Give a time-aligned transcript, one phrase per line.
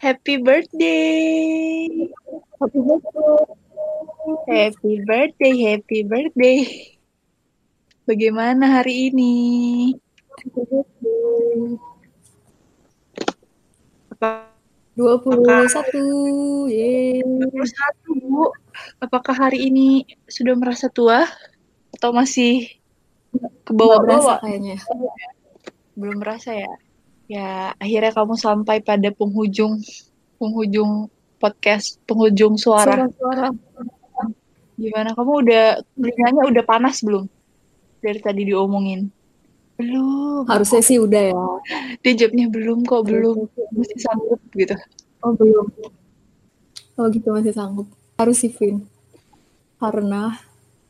[0.00, 2.08] Happy birthday.
[2.56, 3.36] Happy birthday.
[4.48, 6.58] Happy birthday, happy birthday.
[8.08, 9.34] Bagaimana hari ini?
[10.40, 11.76] Happy birthday.
[14.16, 14.48] Apa
[14.96, 16.72] 21.
[16.72, 17.20] Yeay.
[17.20, 18.48] 21, Bu?
[19.04, 21.28] Apakah hari ini sudah merasa tua
[21.92, 22.72] atau masih
[23.68, 24.40] ke bawah-bawah?
[24.40, 24.80] kayaknya.
[25.92, 26.72] Belum merasa ya?
[27.30, 29.78] Ya, akhirnya kamu sampai pada penghujung
[30.42, 31.06] penghujung
[31.38, 33.06] podcast, penghujung suara.
[33.06, 33.54] Suara-suara.
[34.74, 35.14] Gimana?
[35.14, 37.30] Kamu udah telinganya udah panas belum?
[38.02, 39.14] Dari tadi diomongin.
[39.78, 40.42] Belum.
[40.50, 41.44] Harusnya sih udah ya.
[42.02, 43.46] Dia jawabnya belum kok, belum.
[43.78, 44.74] Masih sanggup gitu.
[45.22, 45.70] Oh belum.
[46.98, 47.86] Oh gitu masih sanggup.
[48.18, 48.82] Harus sih, Vin.
[49.78, 50.34] Karena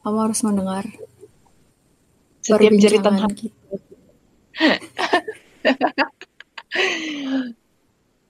[0.00, 0.88] kamu harus mendengar
[2.40, 3.52] Setiap jeritan hati.
[3.52, 3.76] kita.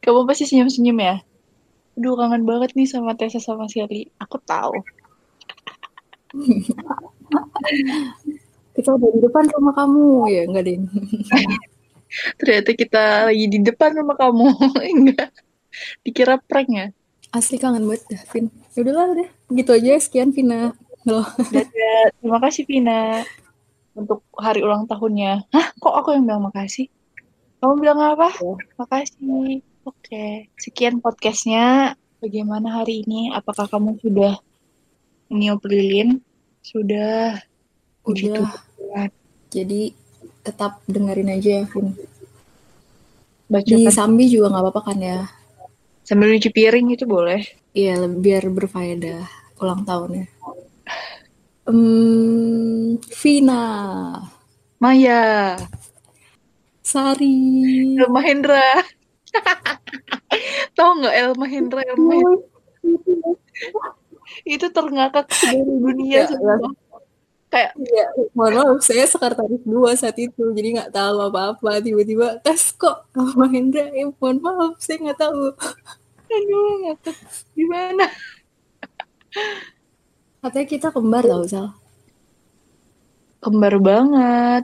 [0.01, 1.17] Kamu pasti senyum-senyum ya?
[2.01, 4.09] Aduh, kangen banget nih sama Tessa sama Shelly.
[4.17, 4.81] Aku tahu.
[8.73, 10.09] Kita udah di depan sama kamu.
[10.33, 10.83] Ya enggak, Din.
[12.41, 14.47] Ternyata kita lagi di depan sama kamu.
[14.97, 15.31] Enggak.
[16.03, 16.87] Dikira prank ya?
[17.31, 18.51] Asli kangen banget dah, Vin.
[18.75, 19.29] Ya udahlah udah.
[19.55, 19.93] Gitu aja.
[20.03, 20.75] Sekian, Vina.
[21.07, 22.11] Dadah.
[22.19, 23.23] Terima kasih, Vina.
[23.95, 25.47] Untuk hari ulang tahunnya.
[25.55, 25.67] Hah?
[25.79, 26.91] Kok aku yang bilang makasih?
[27.61, 28.33] Kamu bilang apa?
[28.81, 29.61] Makasih.
[29.85, 30.49] Oke.
[30.57, 31.93] Sekian podcastnya.
[32.17, 33.29] Bagaimana hari ini?
[33.37, 34.41] Apakah kamu sudah
[35.29, 36.25] meniup lilin?
[36.65, 37.37] Sudah.
[38.09, 38.49] Udah.
[38.81, 39.13] Tuhan.
[39.53, 39.93] Jadi
[40.41, 41.93] tetap dengerin aja ya, Vin.
[41.93, 43.93] Di Bacakan.
[43.93, 45.21] Sambi juga nggak apa-apa kan ya?
[46.01, 47.45] Sambil nyuci piring itu boleh.
[47.77, 49.21] Iya, biar berfaedah
[49.61, 50.33] ulang tahunnya.
[51.69, 53.65] Hmm, Vina,
[54.81, 55.61] Maya.
[56.91, 57.39] Sari,
[58.01, 58.83] El Mahendra.
[60.77, 61.81] Tahu nggak El Mahendra?
[61.87, 62.47] El Mahendra.
[64.47, 66.71] Itu terngakak seluruh dunia Ya, semua.
[67.51, 71.83] Kayak Iya, mohon maaf, saya sekretaris dua saat itu, jadi nggak tahu apa-apa.
[71.83, 75.51] Tiba-tiba tes kok sama Hendra, ya mohon maaf, saya nggak tahu.
[76.31, 77.17] aduh ngakak.
[77.59, 78.07] Gimana?
[80.41, 81.69] Katanya kita kembar tau, Sal.
[83.43, 84.63] Kembar banget.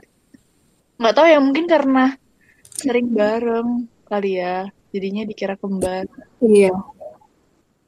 [0.97, 2.05] Nggak tahu ya mungkin karena
[2.73, 4.69] sering bareng kali ya.
[4.93, 6.09] Jadinya dikira kembar.
[6.41, 6.73] Iya.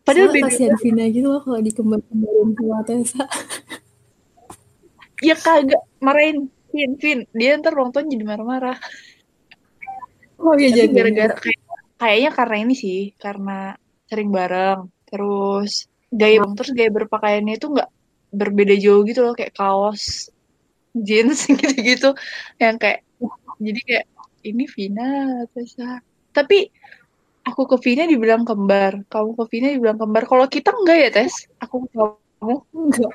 [0.05, 3.23] Padahal Soalnya beda kasihan Vina gitu loh kalau dikembar-kembarin sama Tessa.
[5.19, 8.77] ya kagak marahin Vin Vin dia ntar tahun jadi marah-marah
[10.39, 10.95] Oh iya, tapi jadi.
[10.95, 11.61] gara-gara kayak,
[11.99, 13.75] kayaknya karena ini sih karena
[14.07, 17.89] sering bareng terus gaya terus gaya berpakaiannya itu nggak
[18.31, 20.31] berbeda jauh gitu loh kayak kaos
[20.95, 22.09] jeans gitu-gitu
[22.61, 23.05] yang kayak
[23.59, 24.05] jadi kayak
[24.47, 25.03] ini Vina
[25.53, 25.99] Tessa
[26.31, 26.71] tapi
[27.47, 31.33] aku ke Vina dibilang kembar kamu ke Vina dibilang kembar kalau kita enggak ya Tes
[31.63, 31.99] aku ke
[32.39, 33.13] kamu Enggak.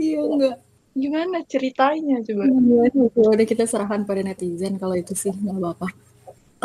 [0.00, 0.56] Iya, enggak.
[1.02, 2.82] gimana ceritanya coba Iya,
[3.14, 5.88] ya udah kita serahkan pada netizen kalau itu sih nggak apa-apa.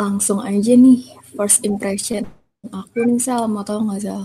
[0.00, 1.00] Langsung aja nih
[1.36, 2.22] first impression
[2.80, 4.22] aku nih Sal mau tahu nggak Sal?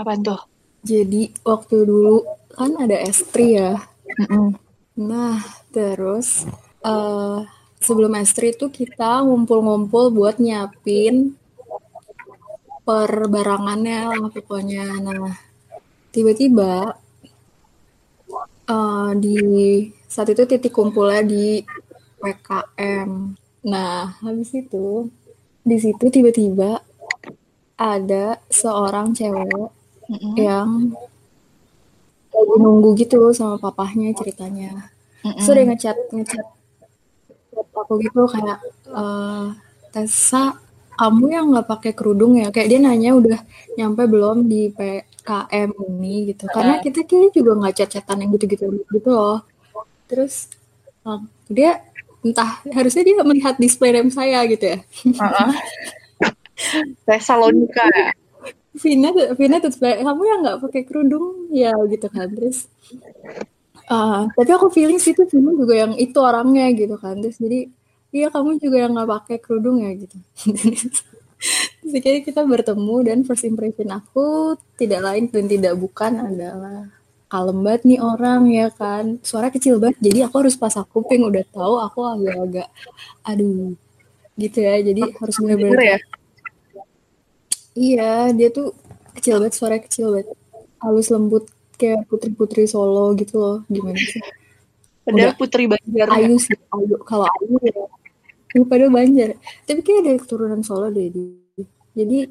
[0.00, 0.40] apa tuh
[0.82, 2.16] Jadi waktu dulu
[2.58, 3.72] kan ada S3 ya.
[4.98, 5.40] Nah
[5.72, 6.44] terus
[6.84, 7.38] eh
[7.82, 11.34] sebelum S3 itu kita ngumpul-ngumpul buat nyiapin
[12.86, 14.86] perbarangannya lah pokoknya.
[15.02, 15.34] Nah
[16.14, 16.98] tiba-tiba
[18.68, 19.38] eh, di
[20.12, 21.64] saat itu titik kumpulnya di
[22.20, 23.08] PKM.
[23.62, 25.08] Nah, habis itu
[25.62, 26.82] di situ tiba-tiba
[27.78, 29.70] ada seorang cewek
[30.10, 30.34] Mm-mm.
[30.38, 30.68] yang
[32.32, 34.90] lagi nunggu gitu sama papahnya ceritanya.
[35.22, 35.38] Mm-mm.
[35.38, 36.46] Terus dia ngechat ngechat
[37.52, 38.58] ngechat aku gitu kayak
[38.90, 39.46] eh
[39.92, 40.56] Tessa
[40.96, 43.40] kamu yang nggak pakai kerudung ya kayak dia nanya udah
[43.76, 49.10] nyampe belum di PKM ini gitu karena kita kayaknya juga nggak chat-chatan yang gitu-gitu gitu
[49.12, 49.44] loh
[50.08, 50.48] terus
[51.04, 51.80] eh, dia
[52.22, 55.50] entah harusnya dia melihat display name saya gitu ya Heeh.
[57.08, 58.14] Tesalonika ya?
[58.72, 61.52] Vina Vina tuh kayak, kamu yang nggak pakai kerudung?
[61.52, 62.68] Ya gitu kan terus
[63.92, 67.68] ah, tapi aku feeling sih tuh Vina juga yang itu orangnya gitu kan terus jadi
[68.12, 70.16] iya kamu juga yang nggak pakai kerudung ya gitu.
[71.82, 76.86] Terus kayaknya kita bertemu dan first impression aku tidak lain dan tidak bukan adalah
[77.26, 79.18] kalem banget nih orang ya kan.
[79.26, 82.68] Suara kecil banget jadi aku harus pasang kuping udah tahu aku agak-agak
[83.26, 83.74] aduh
[84.38, 84.78] gitu ya.
[84.86, 85.98] Jadi harus bener-bener Denger ya?
[87.72, 88.76] Iya, dia tuh
[89.16, 90.28] kecil banget, suara kecil banget.
[90.82, 91.44] Halus lembut
[91.80, 93.56] kayak putri-putri Solo gitu loh.
[93.68, 94.22] Gimana sih?
[95.02, 95.38] Padahal Udah.
[95.38, 96.06] Putri Banjar.
[96.08, 96.14] ya?
[96.20, 96.96] Ayu sih, Ayu.
[97.02, 97.84] Kalau Ayu ya.
[98.52, 99.30] Ini padahal Banjar.
[99.64, 101.08] Tapi kayak ada keturunan Solo deh.
[101.08, 101.24] Di.
[101.92, 102.24] jadi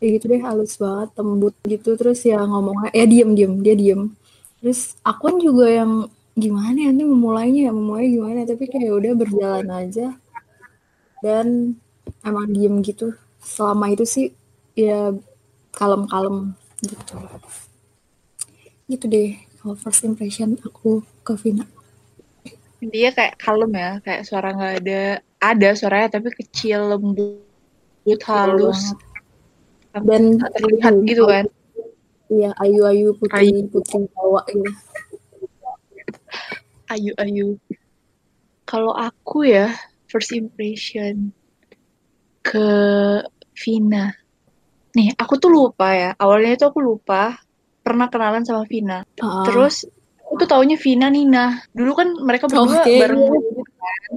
[0.00, 4.12] ya gitu deh halus banget tembut gitu terus ya ngomongnya ya diem diem dia diem
[4.60, 5.92] terus aku kan juga yang
[6.36, 10.16] gimana ya nanti memulainya ya memulai gimana tapi kayak udah berjalan aja
[11.24, 11.76] dan
[12.20, 14.26] emang diem gitu selama itu sih
[14.76, 15.16] ya
[15.72, 16.52] kalem-kalem
[16.84, 17.16] gitu.
[18.86, 21.64] Gitu deh kalau first impression aku ke Vina.
[22.84, 25.02] Dia kayak kalem ya kayak suara nggak ada
[25.40, 27.40] ada suaranya tapi kecil lembut
[28.28, 28.92] halus.
[29.96, 31.48] dan terlihat gitu kan.
[32.28, 33.64] iya ayu-ayu putri ayu.
[33.72, 34.70] putri Jawa gitu.
[36.92, 37.56] Ayu-ayu.
[38.68, 39.72] Kalau aku ya
[40.04, 41.32] first impression
[42.44, 42.68] ke
[43.56, 44.25] Vina
[44.96, 46.10] nih aku tuh lupa ya.
[46.16, 47.36] Awalnya itu aku lupa
[47.84, 49.04] pernah kenalan sama Vina.
[49.20, 49.44] Uh.
[49.44, 49.84] terus
[50.24, 51.60] aku tuh taunya Vina Nina.
[51.70, 53.04] Dulu kan mereka berdua okay.
[53.04, 54.12] bareng gitu kan.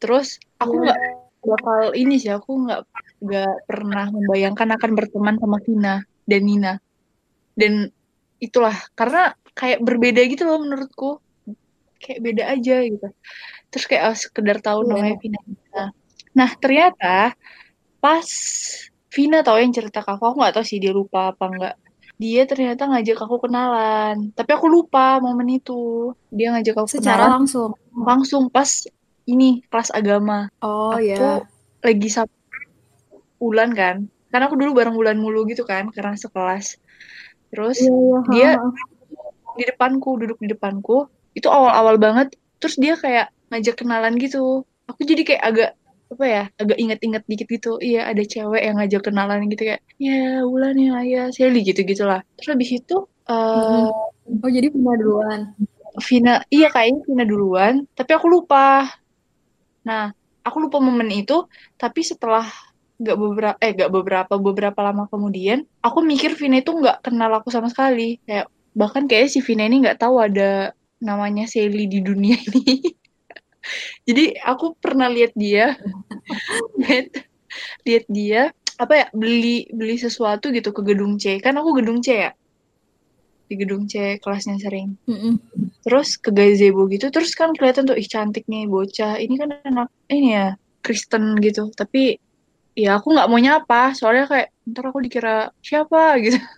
[0.00, 0.98] Terus aku nggak
[1.44, 2.80] bakal ini sih aku nggak
[3.20, 5.94] nggak pernah membayangkan akan berteman sama Vina
[6.24, 6.74] dan Nina.
[7.54, 7.92] Dan
[8.40, 11.20] itulah karena kayak berbeda gitu loh menurutku.
[12.00, 13.08] Kayak beda aja gitu.
[13.68, 14.88] Terus kayak oh, sekedar tahu yeah.
[14.96, 15.84] namanya Vina Nina.
[16.34, 17.38] Nah ternyata
[18.02, 18.28] pas
[19.14, 21.74] Vina tahu yang cerita ke aku aku nggak tahu sih dia lupa apa enggak.
[22.18, 24.34] Dia ternyata ngajak aku kenalan.
[24.34, 26.10] Tapi aku lupa momen itu.
[26.34, 27.70] Dia ngajak aku secara kenalan, langsung?
[27.94, 28.66] langsung pas
[29.30, 30.50] ini kelas agama.
[30.58, 31.38] Oh ya yeah.
[31.86, 32.26] lagi sab
[33.38, 34.10] bulan kan.
[34.34, 36.82] Karena aku dulu bareng bulan mulu gitu kan karena sekelas.
[37.54, 38.50] Terus yeah, yeah, dia
[39.54, 41.06] di depanku duduk di depanku.
[41.38, 42.34] Itu awal-awal banget.
[42.58, 44.66] Terus dia kayak ngajak kenalan gitu.
[44.90, 45.70] Aku jadi kayak agak
[46.14, 50.46] apa ya agak inget-inget dikit gitu iya ada cewek yang ngajak kenalan gitu kayak ya
[50.46, 53.90] Wulan ya ya Sally gitu gitulah terus habis itu uh,
[54.24, 55.40] oh jadi Vina duluan?
[56.02, 58.88] Vina iya kayaknya Vina duluan tapi aku lupa.
[59.86, 60.10] Nah
[60.44, 61.46] aku lupa momen itu
[61.78, 62.44] tapi setelah
[62.94, 67.48] nggak beberapa eh nggak beberapa beberapa lama kemudian aku mikir Vina itu nggak kenal aku
[67.54, 68.18] sama sekali.
[68.26, 72.80] Kayak bahkan kayak si Vina ini nggak tahu ada namanya Sally di dunia ini
[74.08, 75.78] jadi aku pernah lihat dia
[76.80, 77.08] lihat
[77.86, 78.42] lihat dia
[78.74, 81.38] apa ya beli beli sesuatu gitu ke gedung C.
[81.38, 82.30] Kan aku gedung C ya?
[83.46, 84.98] Di gedung C kelasnya sering.
[85.06, 85.34] Mm -mm.
[85.84, 89.20] terus ke gazebo gitu terus kan kelihatan tuh ih cantik nih bocah.
[89.22, 90.46] Ini kan anak ini ya
[90.82, 91.70] Kristen gitu.
[91.70, 92.18] Tapi
[92.74, 93.94] ya aku nggak mau nyapa.
[93.94, 96.38] Soalnya kayak ntar aku dikira siapa gitu.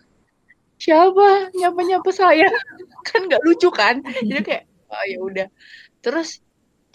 [0.77, 1.57] Siapa?
[1.57, 2.53] Nyapa nyapa saya.
[3.09, 4.05] Kan nggak lucu kan?
[4.05, 5.49] Jadi kayak oh ya udah.
[6.05, 6.45] Terus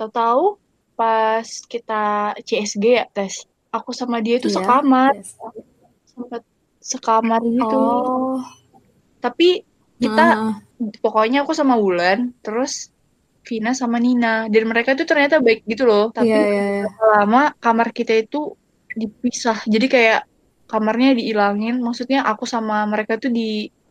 [0.01, 0.57] tahu-tahu
[0.98, 5.38] pas kita CSG ya tes aku sama dia itu yeah, sekamar yes.
[6.09, 6.42] sempat
[6.81, 8.42] sekamar gitu oh.
[9.21, 9.62] tapi
[10.01, 10.56] kita uh.
[10.98, 12.89] pokoknya aku sama Wulan terus
[13.42, 16.89] Vina sama Nina dan mereka itu ternyata baik gitu loh tapi yeah, yeah, yeah.
[17.18, 18.54] lama kamar kita itu
[18.94, 20.21] dipisah jadi kayak
[20.69, 23.31] kamarnya dihilangin maksudnya aku sama mereka tuh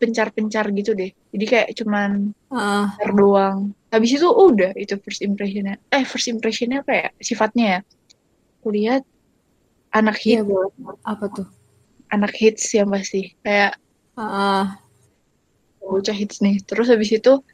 [0.01, 1.13] dipencar-pencar gitu deh.
[1.13, 2.89] Jadi kayak cuman uh.
[3.13, 3.77] doang.
[3.93, 5.77] Habis itu oh, udah itu first impressionnya.
[5.93, 7.09] Eh first impressionnya apa ya?
[7.21, 7.81] Sifatnya ya?
[8.65, 9.05] Kulihat
[9.93, 10.49] anak hits.
[10.49, 10.65] ya,
[11.05, 11.49] apa tuh?
[12.09, 13.37] Anak hits yang pasti.
[13.45, 13.77] Kayak
[14.17, 14.73] uh.
[15.85, 16.65] bocah hits nih.
[16.65, 17.45] Terus habis itu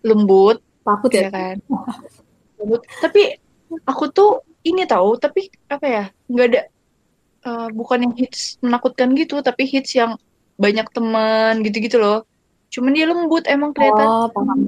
[0.00, 0.64] lembut.
[0.80, 1.56] Takut ya, ya kan?
[2.56, 2.80] Lembut.
[3.04, 3.36] Tapi
[3.84, 6.04] aku tuh ini tahu tapi apa ya?
[6.32, 6.62] Nggak ada
[7.44, 10.16] uh, bukan yang hits menakutkan gitu tapi hits yang
[10.60, 12.28] banyak teman gitu-gitu loh.
[12.70, 14.06] Cuman dia lembut emang kelihatan.
[14.06, 14.58] Oh, paham,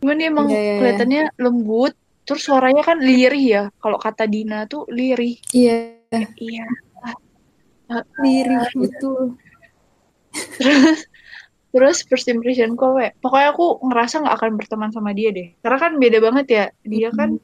[0.00, 0.78] cuman dia emang yeah, yeah, iya.
[0.80, 1.92] kelihatannya lembut
[2.24, 3.64] terus suaranya kan lirih ya.
[3.78, 5.36] Kalau kata Dina tuh lirih.
[5.52, 6.00] Iya.
[6.10, 6.28] Yeah.
[6.40, 6.66] iya.
[8.24, 9.20] Lirih uh, betul.
[10.32, 11.04] Terus
[11.72, 15.54] terus first impression kok pokoknya aku ngerasa nggak akan berteman sama dia deh.
[15.60, 16.64] Karena kan beda banget ya.
[16.82, 17.38] Dia kan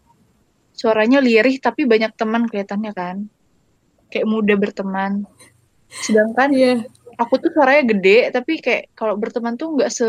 [0.74, 3.16] suaranya lirih tapi banyak teman kelihatannya kan.
[4.10, 5.22] Kayak mudah berteman.
[5.86, 6.82] Sedangkan yeah
[7.18, 10.08] aku tuh suaranya gede tapi kayak kalau berteman tuh nggak se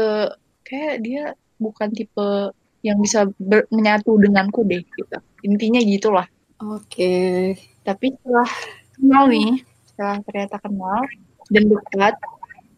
[0.65, 1.23] kayak dia
[1.61, 2.51] bukan tipe
[2.85, 6.27] yang bisa ber, menyatu denganku deh gitu intinya gitulah
[6.61, 7.57] oke okay.
[7.81, 8.49] tapi setelah
[8.97, 9.51] kenal nih
[9.89, 11.01] setelah ternyata kenal
[11.49, 12.15] dan dekat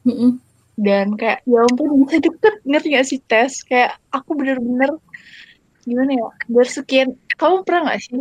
[0.08, 0.32] mm -mm.
[0.80, 4.96] dan kayak ya ampun bisa deket ngerti gak sih tes kayak aku bener-bener
[5.88, 8.12] gimana ya bersekian kamu pernah nggak sih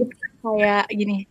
[0.42, 1.26] kayak gini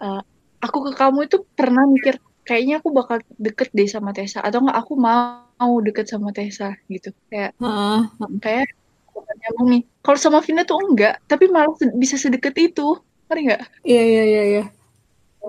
[0.00, 0.24] uh,
[0.64, 4.40] aku ke kamu itu pernah mikir kayaknya aku bakal deket deh sama Tessa.
[4.44, 7.10] Atau enggak aku mau deket sama Tessa gitu.
[7.28, 8.06] Kayak uh,
[8.40, 8.70] kayak
[9.14, 13.00] nyambung nih kalau sama Vina tuh enggak tapi malah bisa sedekat itu.
[13.28, 13.62] Ngerti nggak?
[13.82, 14.64] Iya iya iya iya.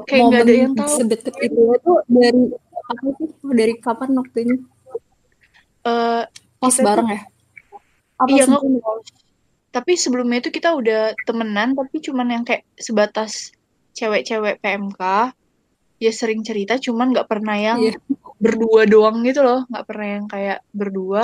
[0.07, 0.95] Kayak nggak ada yang tahu.
[0.99, 2.43] sedekat itu itu dari
[2.85, 4.55] apa sih dari kapan waktunya
[5.87, 6.23] uh,
[6.59, 7.21] pas bareng ya?
[8.15, 8.63] Apa iya nggak
[9.75, 13.51] tapi sebelumnya itu kita udah temenan tapi cuman yang kayak sebatas
[13.91, 15.35] cewek-cewek PMK
[15.95, 17.95] ya sering cerita cuman nggak pernah yang Iya.
[18.37, 19.63] berdua doang gitu loh.
[19.67, 21.23] Nggak pernah yang kayak berdua.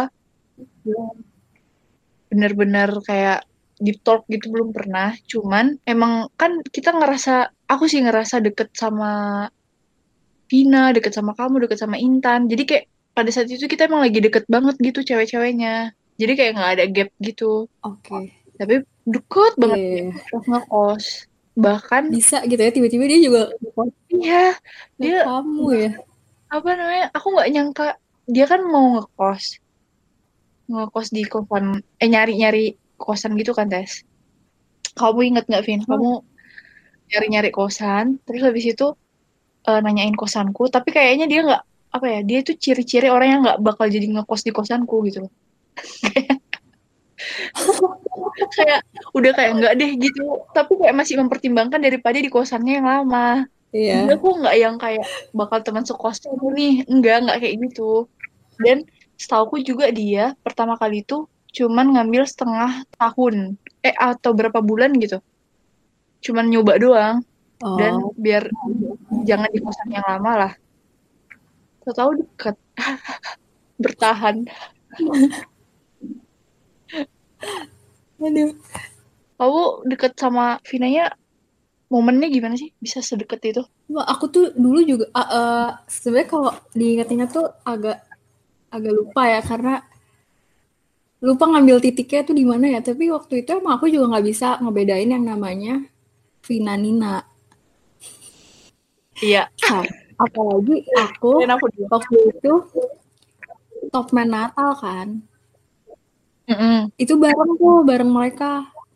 [2.31, 3.43] Bener-bener kayak
[3.81, 5.11] deep talk gitu belum pernah.
[5.27, 9.45] Cuman emang kan kita ngerasa aku sih ngerasa deket sama
[10.47, 12.47] Vina deket sama kamu deket sama Intan.
[12.47, 15.91] Jadi kayak pada saat itu kita emang lagi deket banget gitu cewek-ceweknya.
[16.15, 17.67] Jadi kayak nggak ada gap gitu.
[17.83, 18.39] Oke.
[18.61, 20.11] tapi deket banget Iya, iya.
[20.29, 21.05] pas ngekos
[21.51, 23.41] bahkan Bisa gitu ya tiba-tiba dia juga
[24.08, 24.55] iya
[24.96, 25.91] dia kamu ya.
[26.48, 27.88] apa namanya aku nggak nyangka
[28.31, 29.60] dia kan mau ngekos.
[30.72, 32.65] Ngekos di kosan eh nyari nyari
[32.96, 34.08] kosan gitu kan tes
[34.96, 35.84] kamu inget nggak Vin?
[35.84, 36.24] Kamu
[37.12, 38.96] nyari nyari kosan terus habis itu
[39.67, 43.60] eh, nanyain kosanku tapi kayaknya dia nggak apa ya dia itu ciri-ciri orang yang nggak
[43.60, 45.34] bakal jadi ngekos di kosanku gitu loh
[48.58, 48.82] kayak
[49.15, 54.03] udah kayak nggak deh gitu tapi kayak masih mempertimbangkan daripada di kosannya yang lama Iya.
[54.03, 58.03] Jadi aku nggak yang kayak bakal teman sekosnya nih, enggak, nggak kayak gitu.
[58.60, 58.84] Dan
[59.15, 61.24] setauku juga dia pertama kali itu
[61.56, 65.24] cuman ngambil setengah tahun, eh atau berapa bulan gitu.
[66.20, 67.18] Cuman nyoba doang,
[67.80, 68.51] dan Oh, biar
[69.24, 70.53] jangan di kosan yang lama lah.
[71.88, 72.56] Tahu-tahu deket,
[73.84, 74.36] bertahan.
[78.21, 78.53] aduh.
[79.41, 81.17] Kamu deket sama Vinanya,
[81.89, 82.69] momennya gimana sih?
[82.77, 83.63] Bisa sedekat itu?
[83.89, 88.05] Aku tuh dulu juga ah, eh, sebenarnya kalau diingat-ingat tuh agak
[88.71, 89.83] agak lupa ya karena
[91.21, 92.79] lupa ngambil titiknya tuh di mana ya.
[92.85, 95.81] Tapi waktu itu emang aku juga nggak bisa ngebedain yang namanya
[96.45, 97.25] Vina Nina.
[99.21, 99.49] Iya.
[99.69, 99.85] Nah,
[100.17, 102.53] apalagi aku aku waktu itu
[103.89, 105.30] top man Natal kan.
[106.50, 106.74] Mm-mm.
[107.01, 108.45] Itu bareng tuh bareng mereka.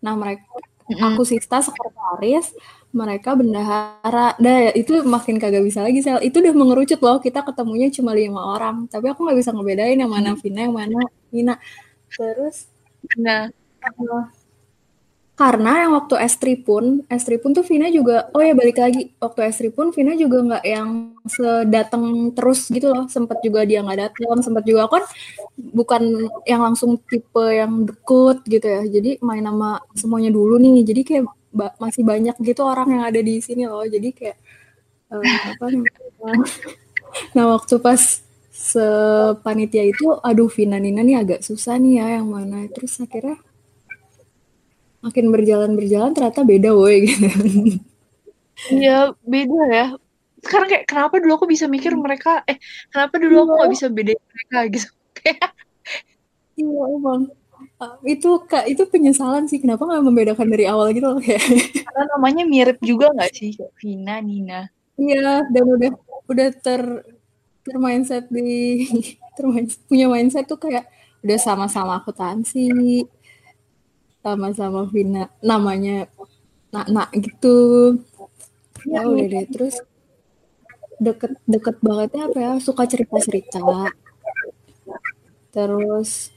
[0.04, 0.46] Nah, mereka
[0.90, 1.06] Mm-mm.
[1.16, 2.46] aku Sista sekretaris,
[2.94, 4.36] mereka bendahara.
[4.44, 6.20] Dah itu makin kagak bisa lagi sel.
[6.28, 7.18] Itu udah mengerucut loh.
[7.26, 8.76] Kita ketemunya cuma lima orang.
[8.92, 11.00] Tapi aku nggak bisa ngebedain yang mana Vina, yang mana
[11.34, 11.54] Nina.
[12.18, 12.70] Terus
[13.18, 13.48] Nah,
[13.86, 13.92] eh,
[15.36, 19.40] karena yang waktu S3 pun, S3 pun tuh Vina juga, oh ya balik lagi, waktu
[19.52, 20.90] S3 pun Vina juga nggak yang
[21.28, 25.04] sedateng terus gitu loh, sempet juga dia nggak datang, sempet juga kan
[25.60, 26.04] bukan
[26.48, 31.24] yang langsung tipe yang deket gitu ya, jadi main sama semuanya dulu nih, jadi kayak
[31.52, 34.38] ba- masih banyak gitu orang yang ada di sini loh, jadi kayak
[35.14, 35.94] eh, apa namanya?
[37.36, 38.02] Nah waktu pas
[38.52, 43.38] sepanitia itu, aduh Vina Nina nih agak susah nih ya yang mana, terus akhirnya
[45.06, 47.28] makin berjalan-berjalan ternyata beda woi gitu.
[48.74, 49.86] Iya, beda ya.
[50.42, 52.58] Sekarang kayak kenapa dulu aku bisa mikir mereka, eh
[52.90, 54.90] kenapa dulu aku nggak bisa bedain mereka gitu.
[55.22, 55.50] Kayak
[56.60, 57.22] Iya emang.
[57.76, 61.44] Uh, itu kak itu penyesalan sih kenapa nggak membedakan dari awal gitu loh kayak
[61.84, 64.62] karena namanya mirip juga nggak sih, kayak Vina, Nina.
[64.96, 65.92] iya dan udah
[66.32, 66.82] udah ter
[67.64, 68.84] ter mindset di
[69.36, 69.44] ter
[69.88, 70.88] punya mindset tuh kayak
[71.24, 73.04] udah sama-sama akuntansi
[74.26, 75.30] sama-sama Vina.
[75.46, 76.10] Namanya
[76.74, 77.94] nak-nak gitu.
[78.90, 79.46] Ya udah deh.
[79.54, 79.78] Terus
[80.98, 82.52] deket-deket bangetnya apa ya?
[82.58, 83.62] Suka cerita-cerita.
[85.54, 86.34] Terus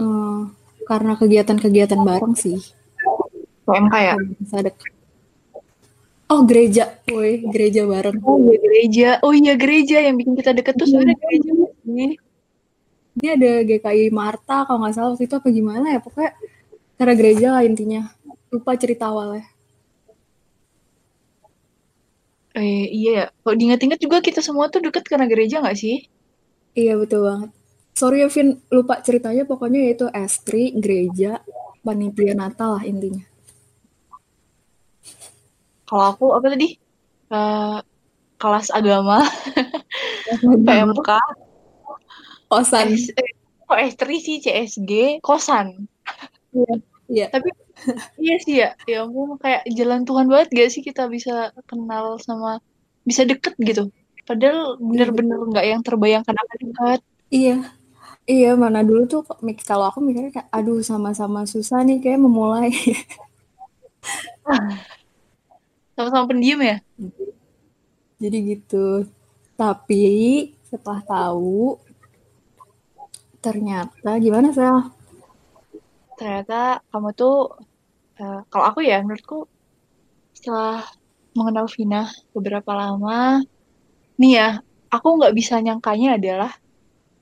[0.00, 0.40] eh,
[0.88, 2.56] karena kegiatan-kegiatan bareng sih.
[3.68, 4.14] PMK ya?
[4.40, 4.90] bisa deket
[6.30, 6.84] oh gereja.
[7.10, 8.22] Woi gereja bareng.
[8.22, 9.98] Oh iya gereja, oh iya gereja.
[10.00, 12.12] Yang bikin kita deket tuh sebenarnya gereja nggak sih.
[13.10, 16.00] dia ada GKI Marta kalau nggak salah waktu itu apa gimana ya?
[16.00, 16.32] Pokoknya
[17.00, 18.12] karena gereja lah intinya.
[18.52, 19.48] Lupa cerita awalnya.
[22.52, 26.04] Eh iya ya, kalau diinget-inget juga kita semua tuh deket karena gereja nggak sih?
[26.76, 27.50] iya betul banget.
[27.96, 28.60] Sorry ya Vin.
[28.68, 29.48] Lupa ceritanya.
[29.48, 31.40] Pokoknya yaitu S3 gereja
[31.80, 33.24] panitia Natal lah intinya.
[35.88, 36.76] Kalau aku apa tadi?
[37.32, 37.78] Eh,
[38.36, 39.24] kelas agama,
[40.66, 41.10] PMK,
[42.46, 42.94] kosan.
[42.94, 43.30] S, eh,
[43.66, 44.36] kok S3 sih?
[44.38, 45.88] CSG, kosan.
[46.54, 47.48] iya iya Tapi
[48.22, 51.32] iya sih ya, ya ampun kayak jalan Tuhan banget gak sih kita bisa
[51.70, 52.48] kenal sama,
[53.08, 53.82] bisa deket gitu.
[54.28, 57.00] Padahal bener-bener nggak yang terbayangkan akan dekat.
[57.38, 57.54] iya
[58.34, 62.70] iya mana dulu tuh mik- kalau aku mikirnya kayak aduh sama-sama susah nih kayak memulai
[65.96, 66.76] Sama-sama pendiam ya.
[68.20, 69.06] jadi gitu
[69.58, 70.04] tapi
[70.68, 71.76] setelah tahu
[73.44, 74.76] ternyata gimana Sel?
[76.20, 77.48] Ternyata kamu tuh,
[78.20, 79.48] eh, kalau aku ya menurutku
[80.36, 80.84] setelah
[81.32, 83.40] mengenal Vina beberapa lama,
[84.20, 84.48] nih ya,
[84.92, 86.52] aku nggak bisa nyangkanya adalah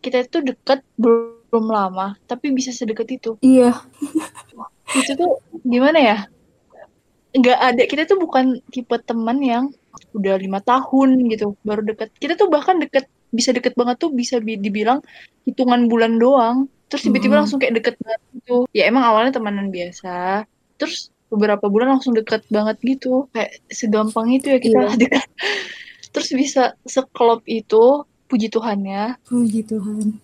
[0.02, 3.30] kita itu deket belum lama, tapi bisa sedekat itu.
[3.38, 3.70] iya
[4.90, 6.18] Itu tuh gimana ya?
[7.38, 9.70] Nggak ada, kita tuh bukan tipe teman yang
[10.14, 14.40] udah lima tahun gitu baru deket kita tuh bahkan deket bisa deket banget tuh bisa
[14.40, 15.02] dibilang
[15.44, 17.40] hitungan bulan doang terus tiba-tiba Hmm.
[17.40, 20.96] langsung kayak deket banget gitu ya emang awalnya temenan biasa terus
[21.28, 24.96] beberapa bulan langsung deket banget gitu kayak segampang itu ya kita Iya.
[25.02, 25.26] deket
[26.08, 30.16] terus bisa seklop itu puji Tuhannya Puji Tuhan.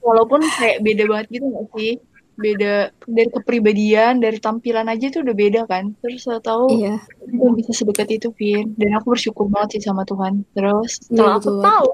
[0.00, 1.92] walaupun kayak beda banget gitu gak sih
[2.34, 2.72] beda
[3.04, 7.02] dari kepribadian dari tampilan aja tuh udah beda kan terus saya tahu Iya.
[7.28, 8.72] Aku bisa sedekat itu, Vin.
[8.72, 10.48] Dan aku bersyukur banget sih sama Tuhan.
[10.50, 11.60] Terus Iya, setelah aku betul.
[11.60, 11.88] tahu.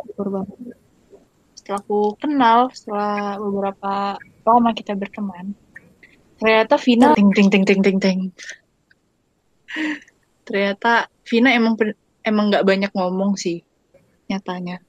[1.65, 5.57] Setelah aku kenal, setelah beberapa lama kita berteman,
[6.37, 8.21] ternyata Vina ting ting ting ting ting ting.
[10.45, 11.81] Ternyata Vina emang
[12.21, 13.65] emang nggak banyak ngomong sih
[14.29, 14.85] nyatanya.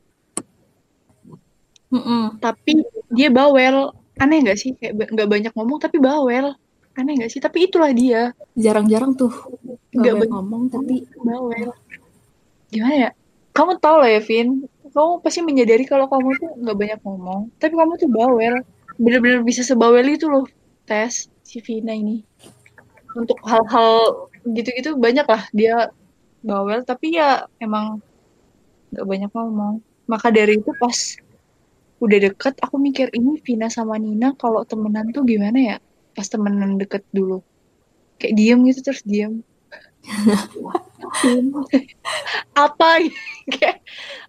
[1.95, 2.43] Mm-mm.
[2.43, 3.95] Tapi dia bawel.
[4.19, 4.75] Aneh nggak sih?
[4.75, 6.59] Kayak nggak banyak ngomong tapi bawel.
[6.99, 7.39] Aneh nggak sih?
[7.39, 8.35] Tapi itulah dia.
[8.59, 9.31] Jarang-jarang tuh
[9.95, 11.71] Nggak banyak ngomong tapi bawel.
[12.67, 13.09] Gimana ya?
[13.55, 14.67] Kamu tau lah ya, Vin.
[14.95, 17.51] Kamu pasti menyadari kalau kamu tuh nggak banyak ngomong.
[17.59, 18.55] Tapi kamu tuh bawel.
[18.95, 20.47] Bener-bener bisa sebawel itu loh,
[20.87, 22.23] tes si Vina ini.
[23.11, 25.91] Untuk hal-hal gitu-gitu banyak lah dia
[26.39, 26.87] bawel.
[26.87, 27.99] Tapi ya emang
[28.95, 29.83] nggak banyak ngomong.
[30.07, 31.19] Maka dari itu pas
[31.99, 35.77] udah deket, aku mikir ini Vina sama Nina kalau temenan tuh gimana ya?
[36.15, 37.43] Pas temenan deket dulu.
[38.15, 39.43] Kayak diem gitu terus diem.
[42.65, 42.89] apa
[43.53, 43.77] kayak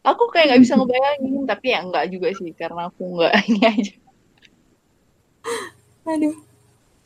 [0.03, 3.95] aku kayak nggak bisa ngebayangin tapi ya enggak juga sih karena aku nggak ini aja.
[6.07, 6.37] Aduh.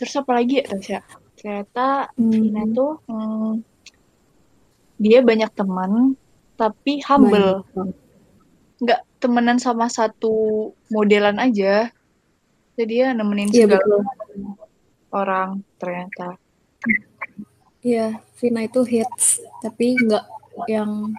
[0.01, 1.01] Terus apa lagi ya Tasya?
[1.37, 3.53] Ternyata Vina Hmm, tuh hmm,
[5.01, 6.17] dia banyak teman
[6.57, 7.65] tapi humble.
[8.81, 11.89] Nggak temenan sama satu modelan aja.
[12.77, 14.05] Jadi dia nemenin Iya segala
[15.13, 16.41] orang ternyata
[17.81, 20.25] Iya, Vina itu hits, tapi nggak
[20.69, 21.17] yang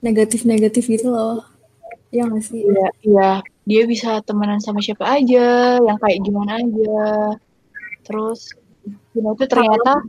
[0.00, 1.44] negatif-negatif gitu loh.
[2.08, 2.64] Iya nggak sih?
[2.64, 3.30] Iya, iya.
[3.68, 7.36] Dia bisa temenan sama siapa aja, yang kayak gimana aja.
[8.02, 8.56] Terus
[9.12, 10.00] Vina tuh ternyata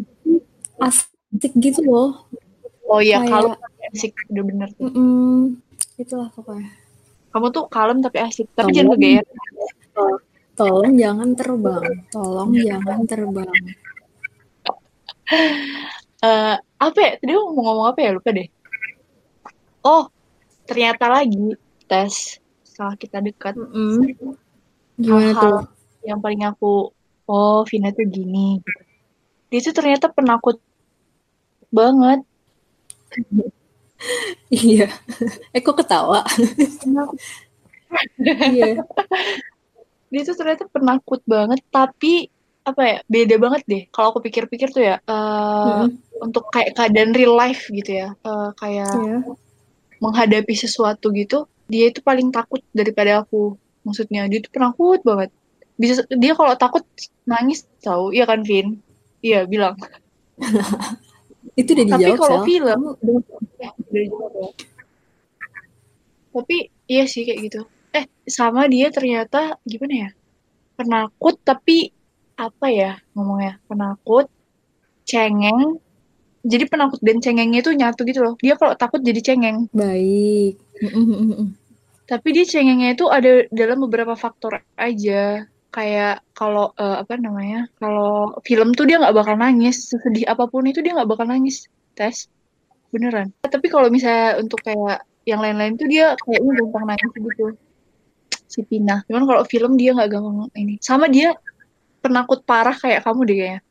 [0.81, 2.25] Asik gitu loh.
[2.89, 4.87] oh iya Kayak- tapi asik udah bener tuh.
[4.89, 5.59] Mm-mm.
[5.95, 6.71] Itulah pokoknya.
[7.31, 8.75] Kamu tuh kalem tapi asik, tapi Kalem.
[8.75, 9.25] jangan kegeer.
[10.55, 11.83] Tolong jangan terbang.
[12.11, 13.51] Tolong jangan terbang.
[16.21, 17.11] Eh, apa ya?
[17.17, 18.13] Tadi mau ngomong apa ya?
[18.13, 18.45] Lupa deh.
[19.81, 20.05] Oh,
[20.69, 21.57] ternyata lagi
[21.89, 24.13] tes setelah kita dekat Mm-mm.
[25.01, 25.59] Gimana tuh?
[26.05, 26.93] yang paling aku
[27.25, 28.81] oh Vina tuh gini gitu.
[29.51, 30.61] Dia tuh ternyata penakut
[31.73, 32.21] banget.
[34.49, 34.89] Iya.
[35.53, 36.25] Eh kok ketawa?
[38.17, 38.81] Iya.
[40.11, 42.25] dia tuh ternyata penakut banget tapi
[42.71, 45.89] apa ya beda banget deh kalau aku pikir-pikir tuh ya eh, Mm-mm.
[46.19, 49.17] untuk kayak keadaan real life gitu ya eh, kayak Iya.
[49.99, 55.29] menghadapi sesuatu gitu dia itu paling takut daripada aku maksudnya dia tuh penakut banget
[55.75, 56.83] bisa dia kalau takut
[57.23, 58.77] nangis tahu iya kan Vin
[59.19, 59.75] iya bilang
[61.59, 62.47] Itu udah tapi dijawab, kalau Sel.
[62.47, 62.79] film
[63.59, 64.49] ya, udah dijawab ya.
[66.31, 66.57] tapi
[66.87, 70.09] iya sih kayak gitu eh sama dia ternyata gimana ya
[70.77, 71.91] penakut tapi
[72.35, 74.31] apa ya ngomongnya penakut
[75.05, 75.81] cengeng.
[76.41, 78.33] Jadi penakut dan cengengnya itu nyatu gitu loh.
[78.41, 79.69] Dia kalau takut jadi cengeng.
[79.69, 80.57] Baik.
[82.11, 85.45] Tapi dia cengengnya itu ada dalam beberapa faktor aja.
[85.71, 89.93] Kayak kalau eh, apa namanya kalau film tuh dia nggak bakal nangis.
[89.93, 91.69] Sedih apa pun itu dia nggak bakal nangis.
[91.93, 92.25] Tes.
[92.89, 93.31] Beneran.
[93.45, 97.45] Tapi kalau misalnya untuk kayak yang lain-lain tuh dia kayaknya gampang nangis gitu.
[98.49, 99.05] Si Pina.
[99.05, 100.75] Cuman kalau film dia nggak gampang ini.
[100.81, 101.37] Sama dia
[102.01, 103.61] penakut parah kayak kamu deh kayaknya.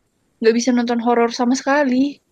[0.40, 2.22] Nggak bisa nonton horor sama sekali.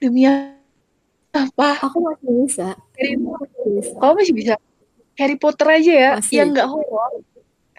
[0.00, 1.68] Demi apa?
[1.84, 2.66] Aku masih bisa.
[2.96, 3.92] Harry bisa.
[4.00, 4.54] kamu masih bisa?
[5.16, 6.34] Harry Potter aja ya Masih.
[6.40, 7.12] yang nggak horor.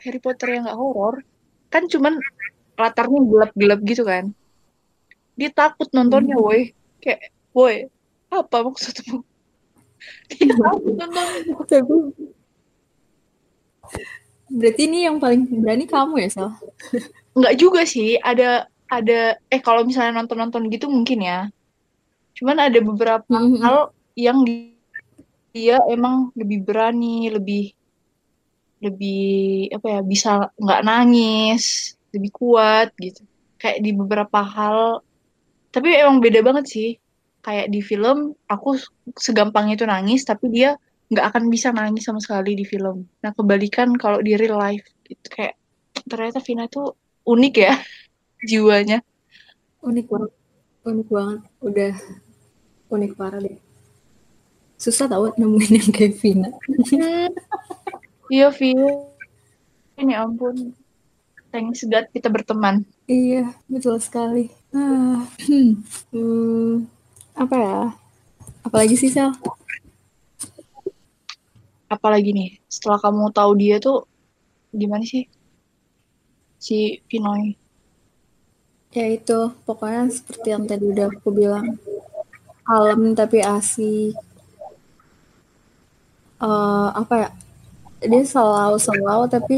[0.01, 1.15] Harry Potter yang nggak horor.
[1.73, 2.17] Kan cuman
[2.77, 4.33] latarnya gelap-gelap gitu kan.
[5.37, 6.45] Dia takut nontonnya Hmm.
[6.45, 6.61] woi.
[7.01, 7.89] Kayak woi
[8.29, 9.21] apa maksudmu?
[10.33, 11.53] Dia takut nontonnya.
[14.47, 16.49] Berarti ini yang paling berani kamu ya, Sel?
[17.37, 18.65] Nggak juga sih ada
[18.97, 19.19] ada
[19.53, 21.39] eh kalau misalnya nonton-nonton gitu mungkin ya.
[22.37, 23.59] Cuman ada beberapa Mm-mm.
[23.63, 23.77] hal
[24.25, 24.75] yang di-
[25.55, 27.63] dia emang lebih berani lebih
[28.85, 30.29] lebih apa ya bisa
[30.63, 31.63] nggak nangis
[32.13, 33.21] lebih kuat gitu.
[33.61, 35.01] Kayak di beberapa hal
[35.73, 36.89] tapi emang beda banget sih.
[37.45, 38.77] Kayak di film aku
[39.17, 40.75] segampang itu nangis tapi dia
[41.11, 43.07] nggak akan bisa nangis sama sekali di film.
[43.23, 44.85] Nah kebalikan kalau di real life.
[45.07, 45.55] Itu kayak
[46.05, 46.93] ternyata Vina tuh
[47.27, 47.73] unik ya
[48.47, 49.03] jiwanya.
[49.83, 50.31] Unik banget.
[50.87, 51.39] Unik banget.
[51.59, 51.93] Udah
[52.87, 53.59] unik parah deh.
[54.79, 56.49] Susah tau nemuin yang kayak Vina.
[56.93, 57.33] Hmm.
[58.31, 58.87] iya Vina
[59.97, 60.71] ini ya ampun.
[61.49, 62.85] Thanks God kita berteman.
[63.09, 64.53] Iya betul sekali.
[64.69, 65.25] Ah,
[66.13, 66.85] hmm,
[67.33, 67.79] apa ya?
[68.61, 69.33] Apalagi sih Sel?
[71.87, 74.05] Apalagi nih setelah kamu tahu dia tuh
[74.75, 75.25] gimana sih
[76.57, 77.53] si Pinoy.
[78.93, 81.77] Ya itu pokoknya seperti yang tadi udah aku bilang.
[82.67, 84.17] Kalem tapi asik
[86.41, 87.29] uh, apa ya?
[88.03, 89.55] Dia selalu selalu tapi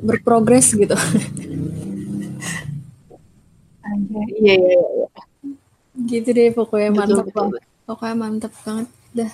[0.00, 0.96] berprogres gitu.
[3.82, 5.08] Iya iya iya.
[6.08, 7.62] Gitu deh pokoknya betul, mantap betul, banget.
[7.84, 8.88] pokoknya mantap banget.
[9.12, 9.32] Dah.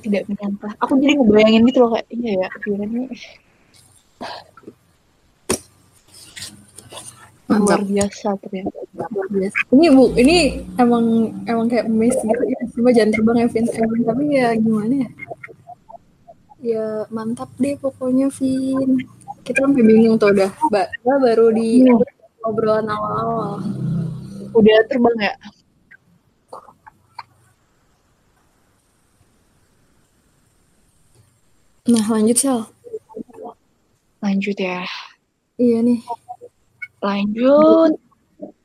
[0.00, 0.68] Tidak menyangka.
[0.80, 2.48] Aku jadi ngebayangin gitu loh kayak iya ya
[7.46, 8.78] ini luar biasa ternyata.
[8.98, 9.56] Luar biasa.
[9.70, 10.36] Ini bu ini
[10.82, 11.04] emang
[11.46, 12.60] emang kayak miss gitu ya.
[12.74, 15.10] Cuma jangan terbang Evin Evin tapi ya gimana ya?
[16.58, 19.06] Ya mantap deh pokoknya Vin.
[19.46, 20.50] Kita sampai bingung tuh udah.
[20.74, 20.86] Mbak
[21.22, 22.02] baru di hmm.
[22.42, 23.62] obrolan awal-awal
[24.50, 25.34] udah terbang ya?
[31.86, 32.60] Nah lanjut Sal
[34.18, 34.82] lanjut ya.
[35.54, 36.02] Iya nih
[37.06, 37.92] Lanjut.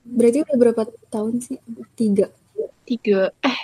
[0.01, 0.82] Berarti udah berapa
[1.13, 1.58] tahun sih?
[1.93, 2.34] Tiga.
[2.89, 3.30] Tiga.
[3.45, 3.60] Eh,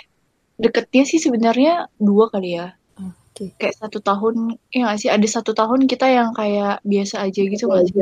[0.54, 2.78] deketnya sih sebenarnya dua kali ya.
[3.02, 3.12] Oke.
[3.34, 3.48] Okay.
[3.58, 5.10] Kayak satu tahun, ya gak sih?
[5.10, 7.96] Ada satu tahun kita yang kayak biasa aja gitu nggak sih?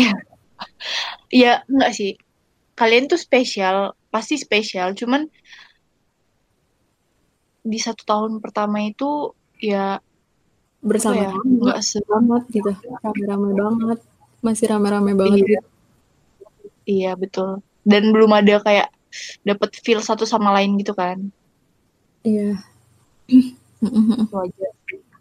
[0.00, 0.12] Iya.
[1.28, 2.12] Iya, enggak sih.
[2.76, 4.96] Kalian tuh spesial, pasti spesial.
[4.96, 5.28] Cuman
[7.66, 9.98] di satu tahun pertama itu ya
[10.86, 12.70] bersama ya, nggak banget gitu,
[13.02, 13.98] rame-rame banget
[14.46, 15.46] masih rame-rame banget iya.
[15.50, 15.66] gitu.
[16.86, 17.50] Iya betul.
[17.82, 18.88] Dan belum ada kayak
[19.42, 21.18] dapat feel satu sama lain gitu kan?
[22.22, 22.62] Iya.
[24.34, 24.72] wajar,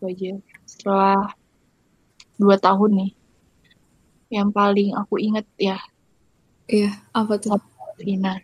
[0.02, 0.38] wajar.
[0.70, 1.34] Setelah
[2.38, 3.12] dua tahun nih,
[4.30, 5.78] yang paling aku inget ya.
[6.70, 7.58] Iya, apa tuh?
[8.02, 8.42] Vina.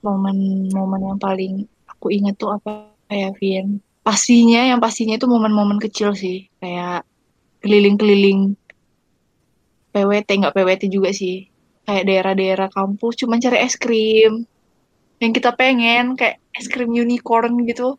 [0.00, 3.80] Momen-momen yang paling aku inget tuh apa ya, Vin?
[4.04, 7.08] Pastinya, yang pastinya itu momen-momen kecil sih, kayak
[7.64, 8.52] keliling-keliling
[9.94, 11.46] PWT nggak PWT juga sih.
[11.86, 14.42] Kayak daerah-daerah kampus cuma cari es krim.
[15.22, 17.94] Yang kita pengen kayak es krim unicorn gitu.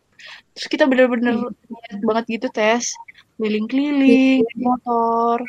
[0.52, 2.04] Terus kita bener-bener hmm.
[2.04, 2.92] banget gitu tes
[3.40, 4.60] keliling-keliling hmm.
[4.60, 5.40] motor.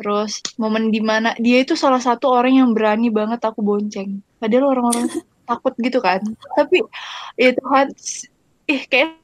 [0.00, 4.24] Terus momen di mana dia itu salah satu orang yang berani banget aku bonceng.
[4.40, 5.12] Padahal orang-orang
[5.48, 6.24] takut gitu kan.
[6.56, 6.80] Tapi
[7.36, 7.92] ya Tuhan
[8.72, 9.20] ih kayak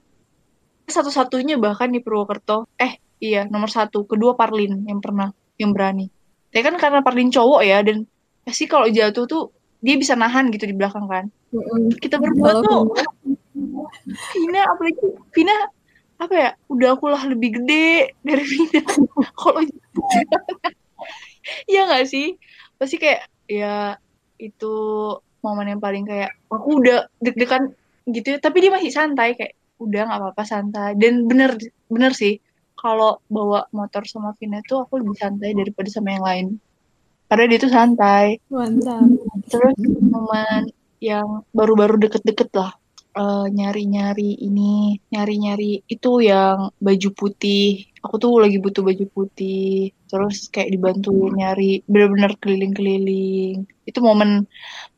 [0.84, 2.68] satu-satunya bahkan di Purwokerto.
[2.76, 6.19] Eh iya nomor satu kedua Parlin yang pernah yang berani
[6.50, 8.06] ya kan karena Parlin cowok ya dan
[8.42, 9.42] pasti kalau jatuh tuh
[9.80, 11.24] dia bisa nahan gitu di belakang kan.
[11.98, 12.92] Kita berdua tuh
[14.36, 15.56] Vina apalagi Vina
[16.20, 18.82] apa ya udah aku lah lebih gede dari Vina.
[19.40, 19.60] Kalau
[21.66, 22.36] Iya gak sih?
[22.76, 23.96] Pasti kayak ya
[24.36, 24.74] itu
[25.40, 27.72] momen yang paling kayak aku udah deg-degan
[28.04, 28.38] gitu ya.
[28.38, 30.92] Tapi dia masih santai kayak udah nggak apa-apa santai.
[31.00, 31.56] Dan bener
[31.88, 32.36] bener sih
[32.80, 36.46] kalau bawa motor sama Vina tuh aku lebih santai daripada sama yang lain.
[37.28, 38.40] Karena dia tuh santai.
[38.48, 39.04] Mantap.
[39.52, 42.72] Terus momen yang baru-baru deket-deket lah.
[43.10, 47.90] eh, nyari-nyari ini, nyari-nyari itu yang baju putih.
[48.06, 49.90] Aku tuh lagi butuh baju putih.
[50.06, 53.66] Terus kayak dibantu nyari, bener-bener keliling-keliling.
[53.82, 54.46] Itu momen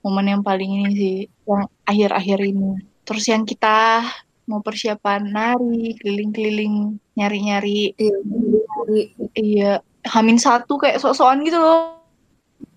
[0.04, 1.16] momen yang paling ini sih,
[1.48, 2.84] yang akhir-akhir ini.
[3.02, 4.04] Terus yang kita
[4.46, 7.94] mau persiapan nari keliling-keliling nyari-nyari.
[7.96, 8.16] Iya,
[9.38, 11.98] iya hamin satu kayak sok-sokan gitu loh.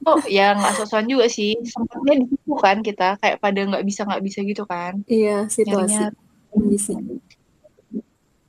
[0.05, 4.05] Oh ya nggak sok-sokan juga sih sempatnya di situ kan kita kayak pada nggak bisa
[4.05, 5.01] nggak bisa gitu kan.
[5.09, 6.13] Iya situasi.
[6.53, 6.93] Kondisi.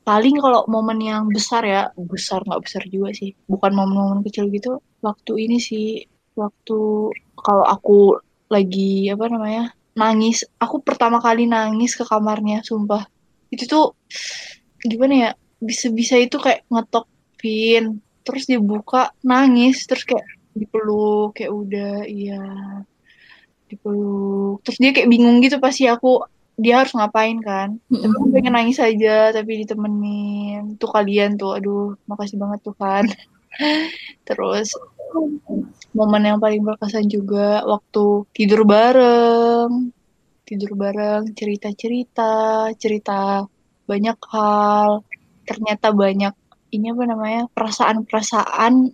[0.07, 3.33] Paling kalau momen yang besar ya besar nggak besar juga sih.
[3.49, 6.05] Bukan momen-momen kecil gitu waktu ini sih
[6.37, 8.21] waktu kalau aku
[8.53, 10.45] lagi apa namanya nangis.
[10.61, 13.09] Aku pertama kali nangis ke kamarnya sumpah.
[13.49, 13.87] Itu tuh
[14.85, 17.09] gimana ya bisa-bisa itu kayak ngetok
[17.41, 22.43] pin terus dibuka nangis terus kayak dipeluk kayak udah iya
[23.67, 24.63] dipeluk.
[24.63, 26.23] Terus dia kayak bingung gitu pasti aku
[26.57, 27.77] dia harus ngapain kan?
[27.93, 28.01] Mm-hmm.
[28.01, 30.77] tapi aku pengen nangis aja tapi ditemenin.
[30.81, 33.05] Tuh kalian tuh aduh makasih banget Tuhan.
[34.29, 34.69] Terus
[35.97, 39.91] momen yang paling berkesan juga waktu tidur bareng.
[40.47, 42.31] Tidur bareng cerita-cerita
[42.79, 43.43] cerita
[43.87, 45.03] banyak hal.
[45.47, 46.35] Ternyata banyak
[46.75, 48.93] ini apa namanya perasaan-perasaan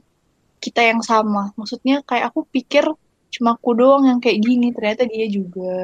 [0.63, 1.51] kita yang sama.
[1.59, 2.87] Maksudnya kayak aku pikir
[3.33, 5.81] cuma aku doang yang kayak gini ternyata dia juga.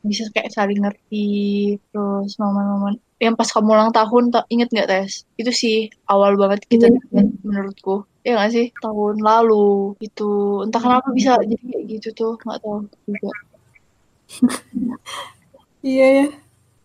[0.00, 1.76] Bisa kayak saling ngerti.
[1.92, 6.68] Terus momen-momen yang pas kamu ulang tahun ta- inget nggak tes itu sih awal banget
[6.68, 7.24] kita Iya.
[7.40, 8.66] menurutku ya nggak sih?
[8.82, 9.54] Tahun lalu
[10.06, 10.22] itu
[10.66, 13.30] entah kenapa bisa jadi kayak gitu tuh nggak tahu juga.
[15.86, 16.26] Iya ya.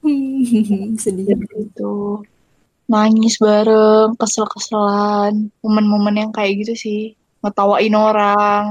[0.04, 1.25] Hmm, sedih.
[1.32, 1.91] jadi itu
[2.91, 6.99] nangis bareng kesel-keselan momen-momen yang kayak gitu sih.
[7.41, 8.65] Ngetawain orang.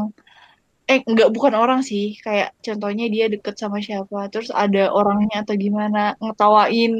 [0.93, 2.05] Eh nggak bukan orang sih.
[2.25, 6.93] Kayak contohnya dia deket sama siapa terus ada orangnya atau gimana ngetawain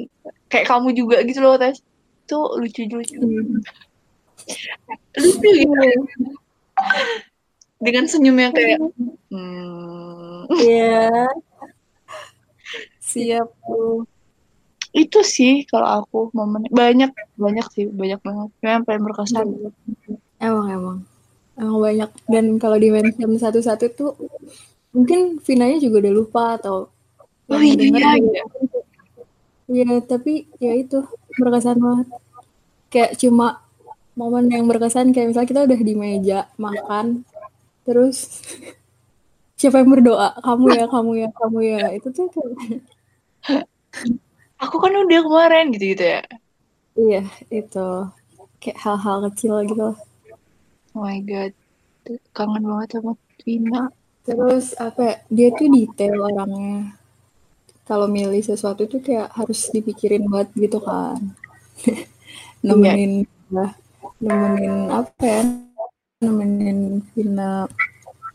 [0.51, 1.77] kayak kamu juga gitu loh tes
[2.27, 3.59] itu lucu lucu Hmm.
[5.17, 5.97] Lucu gitu Iya.
[7.81, 8.81] dengan senyumnya kayak
[9.33, 11.09] hmm, Iya.
[13.01, 13.49] Siap.
[13.67, 14.07] tuh.
[14.91, 19.47] itu sih kalau aku momen banyak banyak sih banyak banget yang paling berkesan
[20.41, 20.99] Emang emang.
[21.55, 22.11] Emang banyak.
[22.27, 24.17] Dan kalau di mention satu-satu tuh
[24.91, 26.91] mungkin Vinanya juga udah lupa atau
[27.47, 28.43] oh yang iya iya
[29.71, 30.99] Iya, tapi ya itu
[31.39, 32.09] berkesan banget.
[32.91, 33.63] Kayak cuma
[34.21, 37.25] momen yang berkesan kayak misalnya kita udah di meja makan,
[37.89, 38.45] terus
[39.61, 40.37] siapa yang berdoa?
[40.45, 41.85] Kamu ya, kamu ya, kamu ya.
[41.97, 43.65] Itu tuh kayak,
[44.61, 46.23] aku kan udah kemarin gitu gitu ya
[47.01, 47.89] iya itu
[48.61, 49.97] kayak hal-hal kecil gitu.
[50.93, 51.53] oh my god
[52.37, 53.89] kangen banget sama Vina
[54.21, 55.01] Terus apa?
[55.01, 56.93] ya, Dia tuh detail orangnya.
[57.89, 61.19] Kalau milih sesuatu tuh kayak harus dipikirin banget gitu kan.
[61.89, 62.05] iya
[62.61, 63.73] nemenin ya,
[64.19, 65.43] nemenin apa ya?
[66.21, 67.65] Nemenin Vina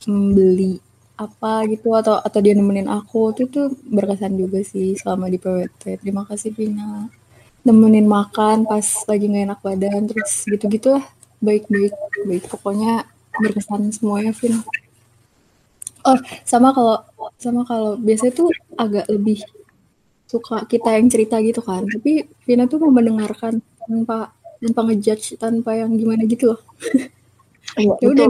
[0.07, 0.79] membeli
[1.15, 6.03] apa gitu atau atau dia nemenin aku itu tuh berkesan juga sih selama di PWT.
[6.03, 7.07] Terima kasih Vina.
[7.65, 11.05] Nemenin makan pas lagi nggak enak badan terus gitu-gitu lah.
[11.39, 11.93] Baik-baik
[12.27, 13.07] baik pokoknya
[13.39, 14.59] berkesan semuanya Vina.
[16.05, 17.01] Oh, sama kalau
[17.41, 19.41] sama kalau biasanya tuh agak lebih
[20.29, 21.88] suka kita yang cerita gitu kan.
[21.88, 24.35] Tapi Vina tuh mau mendengarkan tanpa
[24.65, 26.60] tanpa ngejudge, tanpa yang gimana gitu loh.
[27.78, 28.25] iya Ya udah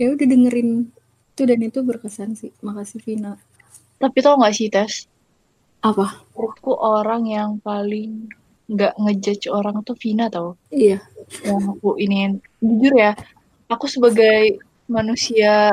[0.00, 0.88] ya udah dengerin
[1.30, 2.50] itu dan itu berkesan sih.
[2.60, 3.36] Makasih Vina.
[4.00, 5.04] tapi tau gak sih tes
[5.84, 6.24] Apa?
[6.32, 8.32] menurutku orang yang paling
[8.64, 11.04] nggak ngejudge orang tuh Vina tau Iya.
[11.44, 13.12] yang aku ini jujur ya
[13.66, 14.56] aku sebagai
[14.88, 15.68] manusia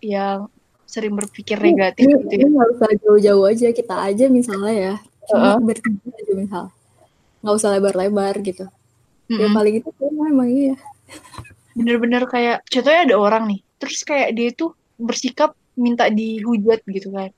[0.00, 0.48] yang
[0.86, 4.72] sering berpikir Ini, negatif ini, gitu ini ya nggak usah jauh-jauh aja kita aja misalnya
[4.72, 4.94] ya.
[5.26, 5.58] Cuma Heeh.
[5.60, 6.64] bertiga aja misal.
[7.42, 8.64] Nggak usah lebar-lebar gitu.
[9.26, 9.54] Ya Mm-mm.
[9.58, 10.74] paling itu emang iya.
[11.76, 17.30] bener-bener kayak contohnya ada orang nih terus kayak dia tuh bersikap minta dihujat gitu kan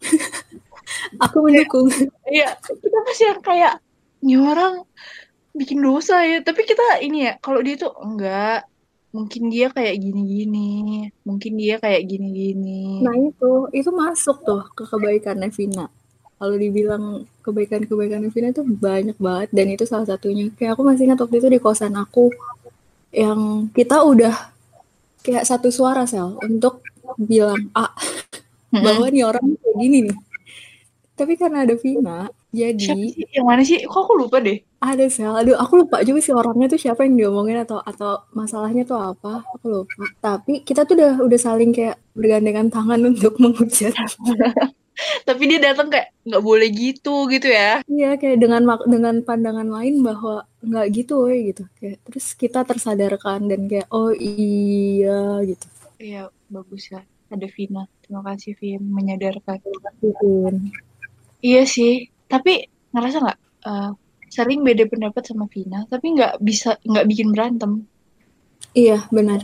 [1.24, 1.86] Aku mendukung.
[2.28, 3.74] iya kita pasti yang kayak
[4.20, 4.84] ini orang
[5.54, 8.66] bikin dosa ya tapi kita ini ya kalau dia tuh enggak
[9.10, 15.50] mungkin dia kayak gini-gini mungkin dia kayak gini-gini Nah itu, itu masuk tuh ke kebaikannya
[15.50, 15.90] Vina.
[16.40, 17.04] Kalau dibilang
[17.44, 20.48] kebaikan-kebaikan Vina itu banyak banget dan itu salah satunya.
[20.56, 22.32] Kayak aku masih ingat waktu itu di kosan aku
[23.12, 24.32] yang kita udah
[25.20, 26.80] kayak satu suara sel untuk
[27.20, 27.92] bilang A
[28.72, 28.80] Mm-mm.
[28.80, 30.16] bahwa nih orang kayak gini nih.
[31.12, 32.32] Tapi karena ada Vina,
[32.80, 35.36] siapa jadi sih yang mana sih kok aku lupa deh ada sel.
[35.36, 39.44] Aduh, aku lupa juga sih orangnya tuh siapa yang diomongin atau atau masalahnya tuh apa.
[39.60, 40.02] Aku lupa.
[40.24, 43.92] Tapi kita tuh udah udah saling kayak bergandengan tangan untuk menghujat.
[45.24, 50.00] tapi dia datang kayak nggak boleh gitu gitu ya Iya, kayak dengan dengan pandangan lain
[50.04, 51.64] bahwa nggak gitu, woy, gitu.
[51.80, 55.66] Kayak terus kita tersadarkan dan kayak oh iya gitu.
[56.00, 59.58] iya bagus ya ada Vina terima kasih Vin menyadarkan
[60.02, 60.74] Gituin.
[61.40, 61.92] iya sih
[62.26, 63.90] tapi ngerasa nggak eh,
[64.30, 67.84] sering beda pendapat sama Vina tapi nggak bisa nggak bikin berantem
[68.70, 69.40] Iya, benar.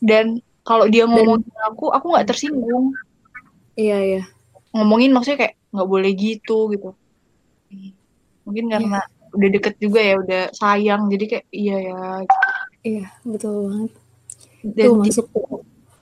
[0.00, 2.92] dan kalau dia ngomongin aku aku nggak tersinggung
[3.76, 4.22] iya iya.
[4.70, 6.90] Ngomongin maksudnya kayak nggak boleh gitu gitu
[8.44, 8.72] mungkin Iya.
[8.76, 12.00] karena udah deket juga ya udah sayang jadi kayak iya ya
[12.80, 13.90] Iya, betul banget.
[14.64, 15.26] dan Tuh masuk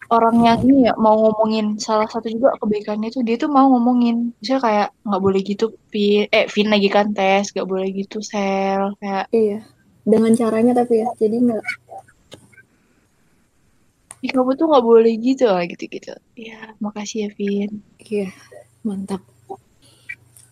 [0.06, 4.30] orang yang ini ya mau ngomongin salah satu juga kebaikannya tuh dia tuh mau ngomongin
[4.38, 8.94] misalnya kayak nggak boleh gitu Vin eh Vin lagi kan tes nggak boleh gitu sel
[9.02, 9.66] kayak Iya.
[10.06, 11.08] Dengan caranya tapi ya.
[11.18, 11.62] Jadi nggak
[14.24, 18.30] Ih, kamu tuh nggak boleh gitu lah gitu gitu ya makasih ya Vin iya,
[18.86, 19.22] mantap.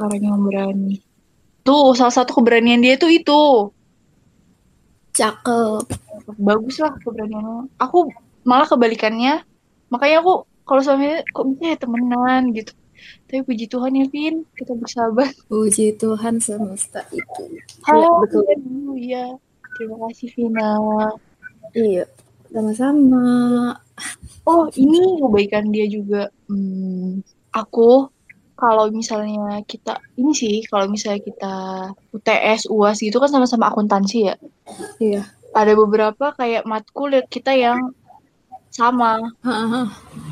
[0.02, 0.98] orang yang berani
[1.62, 3.42] tuh salah satu keberanian dia tuh itu
[5.14, 5.86] Cakep.
[6.42, 8.10] bagus lah keberaniannya aku
[8.42, 9.46] malah kebalikannya
[9.88, 12.74] makanya aku kalau suaminya kok bisa ya temenan gitu
[13.28, 17.42] tapi puji Tuhan ya Vin kita bersahabat Puji Tuhan semesta itu.
[17.52, 18.44] Iya, halo betul.
[18.96, 19.28] ya
[19.76, 20.70] terima kasih Vina
[21.74, 22.04] Iya.
[22.54, 23.26] Sama-sama.
[24.46, 27.18] oh ini kebaikan dia juga hmm,
[27.50, 28.13] aku
[28.64, 31.54] kalau misalnya kita ini sih kalau misalnya kita
[32.16, 34.34] UTS UAS gitu kan sama-sama akuntansi ya?
[34.96, 35.28] Iya.
[35.52, 37.92] Ada beberapa kayak matkul kita yang
[38.72, 39.20] sama.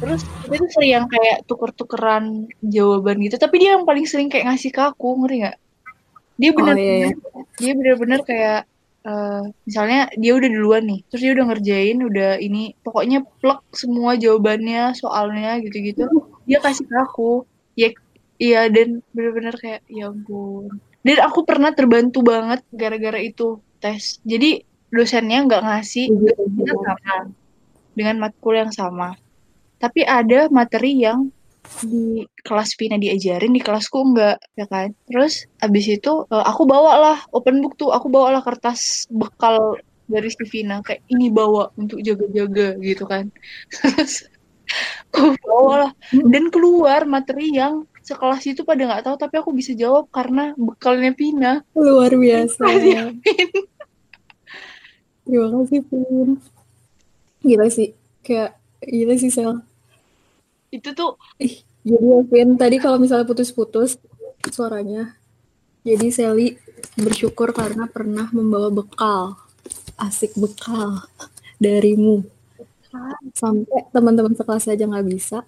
[0.01, 4.49] Terus kita tuh sering yang kayak tuker-tukeran jawaban gitu tapi dia yang paling sering kayak
[4.49, 5.57] ngasih ke aku ngeri nggak?
[6.41, 7.09] Dia oh bener iya, iya.
[7.61, 8.61] dia bener-bener kayak
[9.05, 14.17] eh, misalnya dia udah duluan nih terus dia udah ngerjain udah ini pokoknya plek semua
[14.17, 16.09] jawabannya soalnya gitu-gitu
[16.49, 17.45] dia kasih ke aku.
[17.73, 17.89] Ya
[18.43, 20.83] iya dan bener-bener kayak ya ampun.
[21.03, 24.19] Dan aku pernah terbantu banget gara-gara itu tes.
[24.27, 27.17] Jadi dosennya nggak ngasih Iya, kita sama
[27.95, 29.15] dengan matkul yang sama.
[29.79, 31.31] Tapi ada materi yang
[31.83, 34.95] di kelas Vina diajarin di kelasku enggak ya kan?
[35.07, 37.91] Terus abis itu eh, aku bawa lah open book tuh.
[37.91, 40.83] Aku bawa lah kertas bekal dari si Vina.
[40.87, 43.31] Kayak ini bawa untuk jaga-jaga gitu kan.
[43.75, 44.27] Terus
[45.11, 49.73] aku bawa lah dan keluar materi yang sekelas itu pada nggak tahu tapi aku bisa
[49.73, 51.63] jawab karena bekalnya Vina.
[51.79, 52.67] Luar biasa.
[52.67, 53.15] Makasih,
[55.25, 56.29] terima kasih Pin
[57.43, 57.95] gila sih.
[58.23, 59.63] Kayak gila sih Sel.
[60.71, 63.99] Itu tuh Ih, jadi ya, Vin, tadi kalau misalnya putus-putus
[64.51, 65.19] suaranya,
[65.83, 66.55] jadi Sally
[66.95, 69.35] bersyukur karena pernah membawa bekal,
[69.99, 71.03] asik bekal
[71.59, 72.23] darimu.
[73.35, 75.43] Sampai teman-teman sekelas aja nggak bisa,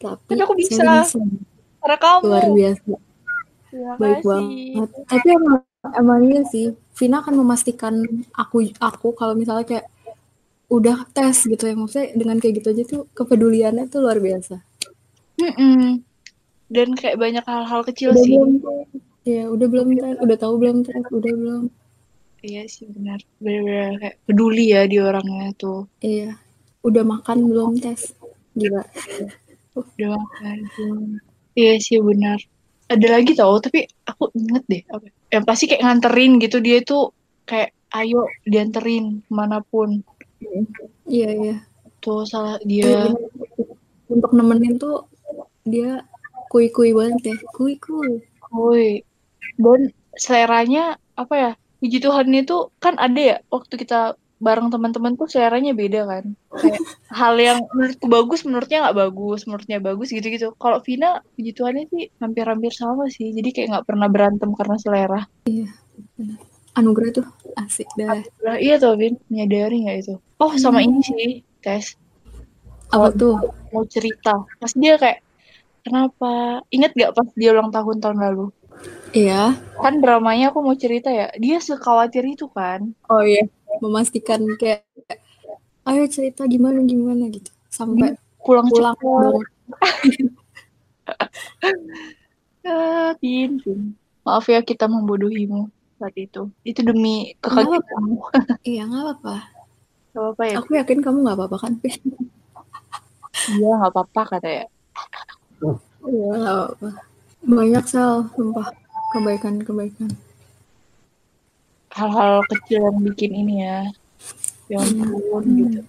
[0.00, 0.80] tapi Tapi aku bisa.
[0.80, 1.20] Sally bisa.
[1.78, 2.92] Karena kamu Luar biasa,
[3.68, 4.26] Terima baik kasih.
[4.26, 4.88] banget.
[5.06, 5.56] Tapi emang,
[5.94, 7.94] emang iya sih, Vina akan memastikan
[8.32, 9.86] aku aku kalau misalnya kayak
[10.68, 14.60] udah tes gitu ya, maksudnya dengan kayak gitu aja tuh kepeduliannya tuh luar biasa.
[15.38, 16.02] Mm-mm.
[16.68, 18.50] dan kayak banyak hal-hal kecil Udah sih belum
[19.22, 21.62] Ya, udah belum tes, udah tahu belum tes, udah belum.
[22.40, 26.36] iya sih benar benar-benar kayak peduli ya di orangnya tuh Iya.
[26.82, 28.14] Udah makan belum tes?
[28.54, 28.82] Gila.
[29.74, 31.08] udah makan belum?
[31.58, 32.38] Iya sih benar
[32.88, 37.10] ada lagi tau tapi aku inget deh apa yang pasti kayak nganterin gitu dia tuh
[37.44, 40.00] kayak ayo dianterin ke mana pun
[41.08, 41.56] Iya, iya.
[41.98, 43.26] tuh salah Iya, dia bener.
[44.06, 45.10] Untuk nemenin tuh
[45.66, 46.06] dia
[46.46, 47.36] kui-kui banget ya.
[47.52, 48.22] Kui-kui.
[48.54, 49.02] Woi,
[49.60, 51.52] dan seleranya apa ya?
[51.82, 56.24] Puji Tuhan itu kan ada ya waktu kita bareng teman-teman tuh seleranya beda kan.
[56.54, 60.54] Kayak hal yang menurutku bagus, menurutnya nggak bagus, menurutnya bagus gitu-gitu.
[60.56, 63.34] Kalau Vina, puji Tuhannya sih hampir-hampir sama sih.
[63.34, 65.20] Jadi kayak nggak pernah berantem karena selera.
[66.78, 67.26] Anugerah tuh
[67.58, 68.22] asik dah.
[68.46, 70.14] Lah, iya tuh Vin, menyadari nggak itu?
[70.38, 71.98] Oh sama ini sih, tes
[72.94, 73.36] Apa tuh?
[73.74, 74.46] mau cerita.
[74.62, 75.20] Pas dia kayak
[75.84, 76.62] kenapa?
[76.72, 78.46] Ingat gak pas dia ulang tahun tahun lalu?
[79.12, 79.56] Iya.
[79.80, 81.32] Kan dramanya aku mau cerita ya.
[81.36, 82.92] Dia sekhawatir itu kan.
[83.10, 83.44] Oh iya.
[83.78, 84.86] Memastikan kayak
[85.88, 87.50] ayo cerita gimana gimana gitu.
[87.70, 89.46] Sampai pulang pulang banget.
[92.68, 93.16] Ah.
[94.28, 96.52] Maaf ya kita membodohimu saat itu.
[96.62, 98.16] Itu demi kekagetanmu.
[98.68, 99.36] Iya, nggak apa-apa.
[100.12, 100.56] Gak apa-apa ya?
[100.60, 101.96] Aku yakin kamu nggak apa-apa kan, Pin?
[103.48, 104.66] Iya, gak apa-apa kata ya.
[106.04, 106.88] Iya, nggak apa-apa.
[107.40, 108.68] Banyak sel, sumpah.
[109.16, 110.12] Kebaikan-kebaikan.
[111.98, 113.78] Hal-hal kecil yang bikin ini ya.
[114.70, 115.56] Ya ampun Hmm.
[115.58, 115.80] gitu.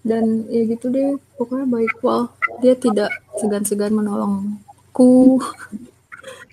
[0.00, 2.32] Dan ya gitu deh, pokoknya baik wal.
[2.64, 5.36] Dia tidak segan-segan menolongku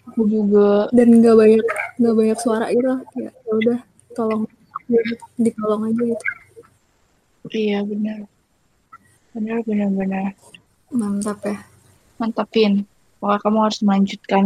[0.07, 0.91] Aku juga.
[0.91, 1.65] dan nggak banyak
[1.99, 2.99] nggak banyak suara gitu lah.
[3.15, 3.79] Ya ya udah,
[4.11, 4.41] tolong
[4.91, 4.99] ya,
[5.39, 6.25] ditolong aja gitu.
[7.47, 8.19] Iya, benar.
[9.31, 10.27] Benar, benar, benar.
[10.91, 11.57] Mantap ya.
[12.19, 12.83] Mantapin.
[13.17, 14.43] Pokoknya kamu harus melanjutkan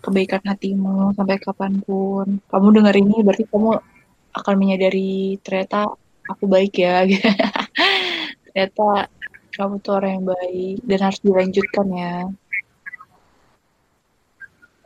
[0.00, 2.40] kebaikan hatimu sampai kapan pun.
[2.48, 3.76] Kamu dengar ini berarti kamu
[4.32, 5.92] akan menyadari ternyata
[6.28, 7.04] aku baik ya.
[8.48, 9.12] ternyata
[9.58, 12.14] kamu tuh orang yang baik dan harus dilanjutkan ya.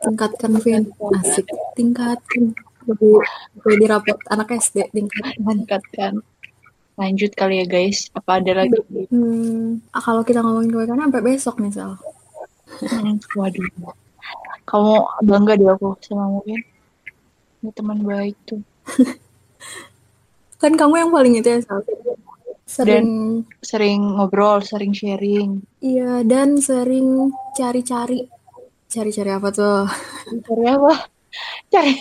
[0.03, 0.83] Tingkatkan Vin,
[1.23, 1.47] asik.
[1.79, 2.51] Tingkatkan.
[2.83, 3.23] Lebih,
[3.55, 5.39] lebih di rapot anak SD tingkatkan.
[5.39, 6.13] Tingkatkan.
[6.99, 8.11] Lanjut kali ya guys.
[8.11, 8.75] Apa ada lagi?
[9.07, 11.95] Hmm, kalau kita ngomongin kebaikan sampai besok nih Sal.
[11.95, 12.12] Hmm,
[13.37, 13.93] waduh.
[14.63, 14.93] Kamu
[15.27, 16.63] bangga deh aku sama mungkin.
[17.63, 18.61] Ini teman baik tuh.
[20.61, 21.83] Kan kamu yang paling itu ya Sal.
[22.63, 25.59] Sering Sering ngobrol, sering sharing.
[25.83, 28.23] Iya, dan sering cari-cari.
[28.87, 29.83] Cari-cari apa tuh?
[30.47, 30.93] Cari apa?
[31.67, 31.93] Cari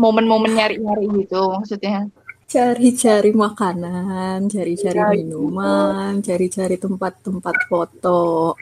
[0.00, 2.08] momen-momen nyari-nyari gitu maksudnya.
[2.48, 8.56] Cari-cari makanan, cari-cari minuman, cari-cari tempat-tempat foto.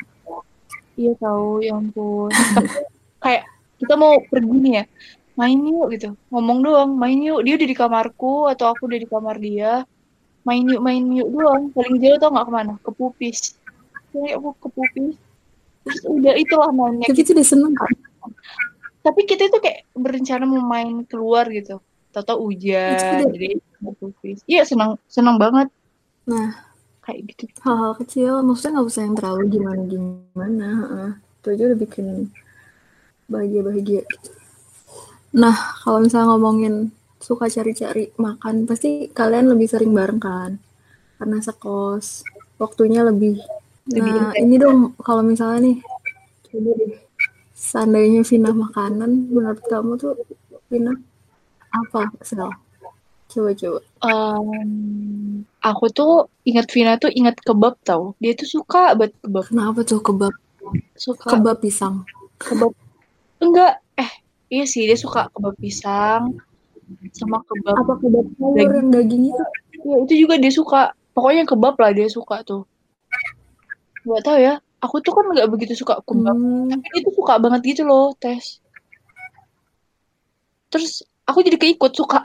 [1.01, 2.28] Iya tahu, ya ampun.
[3.24, 3.48] Kayak
[3.80, 4.84] kita mau pergi nih ya,
[5.32, 6.09] main yuk gitu.
[6.28, 7.40] Ngomong doang, main yuk.
[7.40, 9.88] Dia udah di kamarku atau aku udah di kamar dia.
[10.44, 11.72] Main yuk, main yuk doang.
[11.72, 12.72] Paling jauh tau nggak ke mana?
[12.84, 13.57] Ke Pupis.
[14.12, 15.16] Jadi aku ke Pupis.
[15.80, 17.88] terus udah itulah maunya tapi itu udah seneng kan
[19.01, 21.80] tapi kita itu kayak berencana mau main keluar gitu
[22.12, 23.48] Tahu hujan Itu udah- jadi
[24.44, 25.72] iya senang senang banget
[26.28, 26.53] nah
[27.05, 27.44] kayak gitu.
[27.64, 31.11] Hal-hal kecil maksudnya nggak usah yang terlalu gimana gimana heeh.
[31.40, 32.07] itu aja udah bikin
[33.32, 34.03] bahagia bahagia
[35.30, 36.74] nah kalau misalnya ngomongin
[37.20, 40.57] suka cari-cari makan pasti kalian lebih sering bareng kan?
[41.20, 42.24] Karena sekos
[42.57, 43.36] waktunya lebih.
[43.92, 45.76] Lebih nah ini dong kalau misalnya nih
[46.48, 46.96] coba deh.
[47.53, 50.16] Seandainya Vina makanan menurut kamu tuh
[50.72, 50.96] Vina
[51.70, 52.48] apa sel
[53.31, 53.81] coba coba.
[54.03, 58.18] Em, aku tuh ingat Vina tuh ingat kebab tau.
[58.18, 59.45] Dia tuh suka banget kebab.
[59.47, 60.35] Kenapa tuh kebab?
[60.99, 62.03] Suka kebab pisang.
[62.43, 62.74] kebab.
[63.39, 63.78] Enggak.
[63.95, 64.11] Eh
[64.51, 66.37] iya sih dia suka kebab pisang
[67.14, 68.70] sama kebab apa kebab Daging.
[68.74, 69.45] yang daging itu?
[69.87, 70.83] Ya itu juga dia suka.
[71.14, 72.66] Pokoknya kebab lah dia suka tuh.
[74.03, 74.55] Nggak tahu ya.
[74.81, 76.35] Aku tuh kan nggak begitu suka kebab.
[76.35, 76.66] Hmm.
[76.72, 78.61] tapi dia tuh suka banget gitu loh tes
[80.70, 82.21] terus aku jadi keikut suka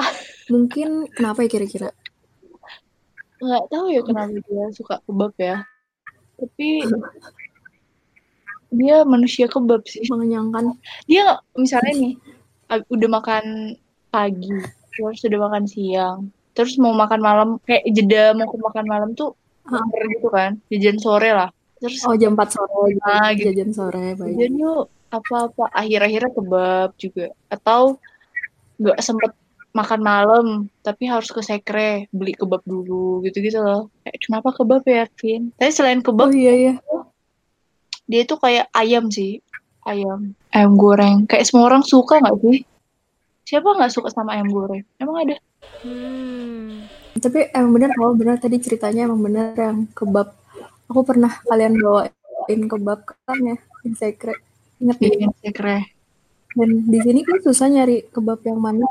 [0.46, 1.90] Mungkin kenapa ya kira-kira?
[3.36, 5.60] nggak tahu ya kenapa dia suka kebab ya
[6.36, 6.88] tapi
[8.72, 10.76] dia manusia kebab sih Mengenyangkan.
[11.06, 11.24] dia
[11.54, 12.14] misalnya nih
[12.88, 13.44] udah makan
[14.10, 14.50] pagi
[14.90, 16.20] terus udah makan siang
[16.52, 19.82] terus mau makan malam kayak jeda mau ke makan malam tuh Hah.
[19.82, 23.52] lapar gitu kan jajan sore lah terus Oh jam 4 sore, Ah, gitu.
[23.52, 24.32] jajan sore, baik.
[24.32, 28.00] jajan yuk apa-apa akhir-akhirnya kebab juga atau
[28.80, 29.32] nggak sempet
[29.76, 30.46] makan malam
[30.80, 35.72] tapi harus ke sekre beli kebab dulu gitu-gitu loh kayak kenapa kebab ya Vin tapi
[35.76, 36.74] selain Oh kebab iya iya.
[38.08, 39.44] dia tuh kayak ayam sih
[39.84, 42.64] ayam ayam goreng kayak semua orang suka nggak sih
[43.44, 45.36] siapa nggak suka sama ayam goreng emang ada
[47.16, 50.36] Tapi emang bener kalau bener tadi ceritanya emang bener yang kebab.
[50.92, 54.36] Aku pernah kalian bawain kebab kan ya di sekre.
[54.84, 55.32] Ingat di nih.
[55.40, 55.95] sekre
[56.56, 58.88] Dan di sini kan susah nyari kebab yang mana.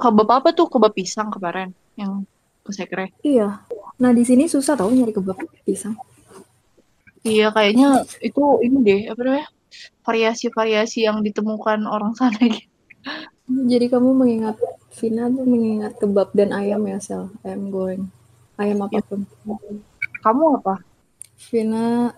[0.00, 2.26] kebab apa tuh kebab pisang kemarin yang
[2.66, 3.62] ke sekre Iya.
[4.02, 5.94] Nah di sini susah tau nyari kebab pisang.
[7.22, 9.46] iya kayaknya itu ini deh apa namanya
[10.02, 12.66] variasi-variasi yang ditemukan orang sana gitu
[13.46, 14.58] Jadi kamu mengingat
[14.98, 18.10] Vina tuh mengingat kebab dan ayam ya sel ayam goreng
[18.58, 19.22] ayam apa pun.
[20.22, 20.74] kamu apa
[21.50, 22.10] Vina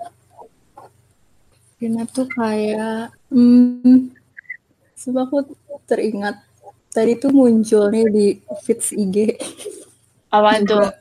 [1.76, 4.09] Vina tuh kayak hmm,
[5.05, 5.52] sebab aku
[5.84, 6.40] teringat.
[6.94, 8.26] Tadi tuh muncul nih di
[8.64, 9.36] feeds IG
[10.32, 10.96] tuh juga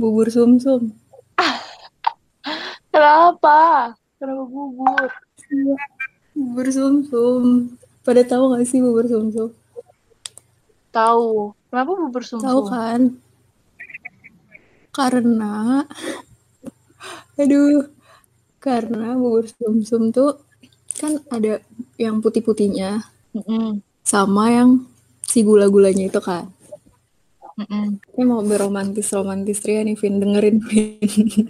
[0.00, 0.96] bubur sumsum.
[2.88, 3.92] Kenapa?
[4.16, 5.08] Kenapa bubur?
[6.32, 7.74] Bubur sumsum.
[8.00, 9.52] Pada tahu gak sih bubur sumsum?
[10.88, 11.52] Tahu.
[11.68, 13.00] Kenapa bubur tahu sumsum kan?
[14.90, 15.84] Karena
[17.36, 17.88] aduh
[18.60, 20.38] karena bubur sumsum tuh
[21.00, 21.64] kan ada
[21.96, 23.00] yang putih-putihnya
[23.30, 24.82] Mm-mm, sama yang
[25.22, 26.50] si gula-gulanya itu kan
[27.54, 28.02] mm-mm.
[28.18, 30.98] Ini mau beromantis romantis Ria nih Vin dengerin Vin.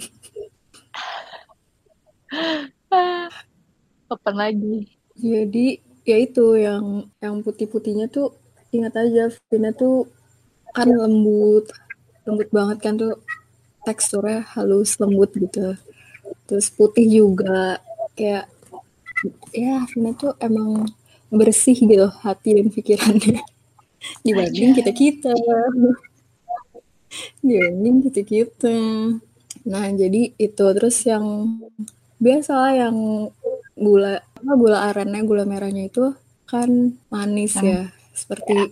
[4.10, 8.36] Kapan lagi Jadi ya itu yang yang putih-putihnya tuh
[8.76, 10.04] ingat aja Vina tuh
[10.76, 11.72] kan lembut
[12.28, 13.16] lembut banget kan tuh
[13.88, 15.80] teksturnya halus lembut gitu.
[16.44, 17.80] Terus putih juga
[18.14, 18.52] kayak
[19.56, 20.84] ya Vina tuh emang
[21.30, 23.40] bersih gitu hati dan pikirannya.
[24.26, 25.32] Dibanding kita kita
[27.44, 28.76] dibanding kita kita
[29.66, 31.58] nah jadi itu terus yang
[32.16, 32.96] biasa lah yang
[33.76, 36.16] gula apa gula arennya gula merahnya itu
[36.48, 37.92] kan manis ya.
[38.10, 38.68] Seperti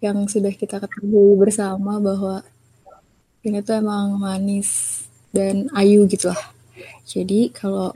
[0.00, 2.42] yang sudah kita ketahui bersama bahwa
[3.44, 5.02] ini tuh emang manis
[5.34, 6.40] dan ayu gitu lah
[7.04, 7.92] jadi kalau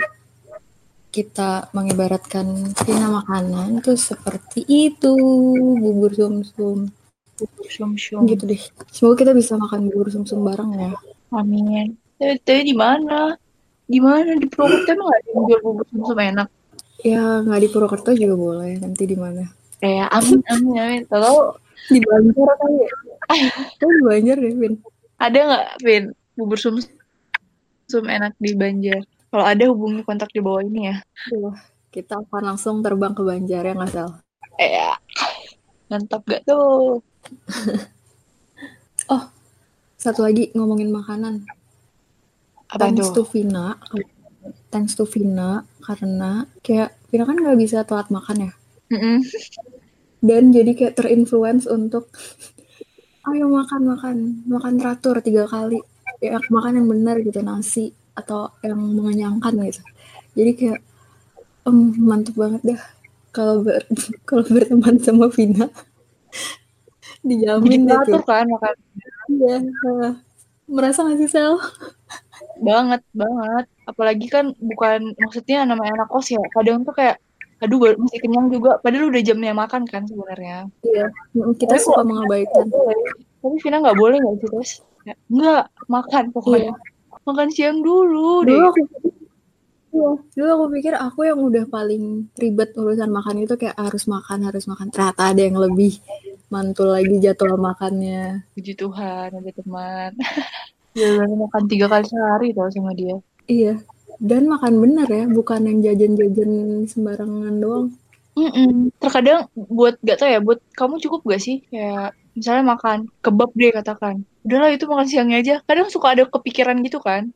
[1.09, 5.17] kita mengibaratkan Vina makanan tuh seperti itu
[5.81, 6.93] bubur sumsum.
[7.39, 8.29] Bubur sumsum.
[8.29, 8.63] Gitu deh.
[8.93, 10.93] Semoga kita bisa makan bubur sumsum bareng ya.
[11.33, 11.97] Amin.
[12.21, 13.37] Tapi, tapi di mana?
[13.89, 14.37] Di mana?
[14.37, 16.49] Di Purwokerto emang nggak ada yang jual bubur sumsum enak?
[17.01, 18.73] Ya nggak di Purwokerto juga boleh.
[18.77, 19.45] Nanti di mana?
[19.81, 21.03] Eh amin amin amin.
[21.09, 21.39] Tahu
[21.89, 22.91] di Banjar kali ya?
[23.29, 24.75] Kayaknya di Banjar deh Vin.
[25.17, 26.05] Ada nggak Vin
[26.37, 30.97] bubur sumsum enak di Banjar kalau ada hubungi kontak di bawah ini ya
[31.89, 34.09] kita akan langsung terbang ke Banjar ya nggak Sal?
[34.59, 34.93] eh ya.
[35.89, 37.01] mantap gak tuh
[39.09, 39.25] Oh,
[39.97, 41.49] satu lagi ngomongin makanan.
[42.69, 43.81] apa thanks tuh to Vina,
[44.69, 48.53] thanks to Vina karena kayak Vina kan nggak bisa telat makan ya.
[48.93, 49.25] Mm-mm.
[50.21, 52.13] Dan jadi kayak terinfluence untuk
[53.33, 55.81] ayo makan makan makan teratur tiga kali
[56.21, 59.83] ya makan yang benar gitu nasi atau yang mengenyangkan gitu.
[60.35, 60.81] Jadi kayak
[61.69, 62.81] Um, mantap banget dah
[63.29, 63.85] kalau ber
[64.29, 65.69] kalau berteman sama Vina.
[67.29, 68.25] Dijamin deh tuh.
[68.25, 68.75] kan makan.
[69.29, 69.57] Iya.
[70.65, 71.61] Merasa gak sih Sel?
[72.59, 77.19] banget banget apalagi kan bukan maksudnya namanya anak kos ya kadang tuh kayak
[77.59, 81.11] aduh masih kenyang juga padahal udah jamnya makan kan sebenarnya iya
[81.59, 82.67] kita tapi suka mengabaikan
[83.43, 84.71] tapi Vina nggak boleh nggak sih terus
[85.27, 86.98] nggak makan pokoknya iya.
[87.29, 88.81] Makan siang dulu dulu deh aku,
[89.93, 94.49] iya, dulu aku pikir aku yang udah paling ribet urusan makan itu kayak harus makan
[94.49, 96.01] harus makan ternyata ada yang lebih
[96.49, 100.13] mantul lagi jadwal makannya puji Tuhan ada teman
[100.99, 103.17] Iya, makan tiga kali sehari tau sama dia.
[103.47, 103.79] Iya.
[104.19, 106.51] Dan makan bener ya, bukan yang jajan-jajan
[106.91, 107.87] sembarangan doang.
[108.35, 108.73] Mm -mm.
[108.99, 113.71] Terkadang buat gak tau ya, buat kamu cukup gak sih kayak misalnya makan kebab deh
[113.71, 114.27] katakan.
[114.49, 115.55] Udahlah itu makan siangnya aja.
[115.69, 117.29] Kadang suka ada kepikiran gitu kan.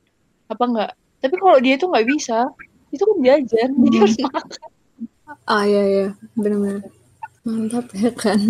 [0.48, 0.90] Apa enggak?
[1.20, 2.48] Tapi kalau dia tuh nggak bisa,
[2.88, 3.80] itu kan jajan, hmm.
[3.84, 4.44] jadi harus makan.
[5.44, 6.88] Ah iya iya, benar-benar.
[7.44, 8.40] Mantap ya kan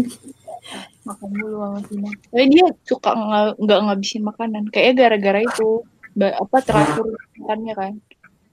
[1.02, 3.10] makan dulu sama Vina tapi dia suka
[3.58, 5.82] nggak ngabisin makanan kayaknya gara-gara itu
[6.22, 7.06] apa teratur
[7.42, 7.92] makannya kan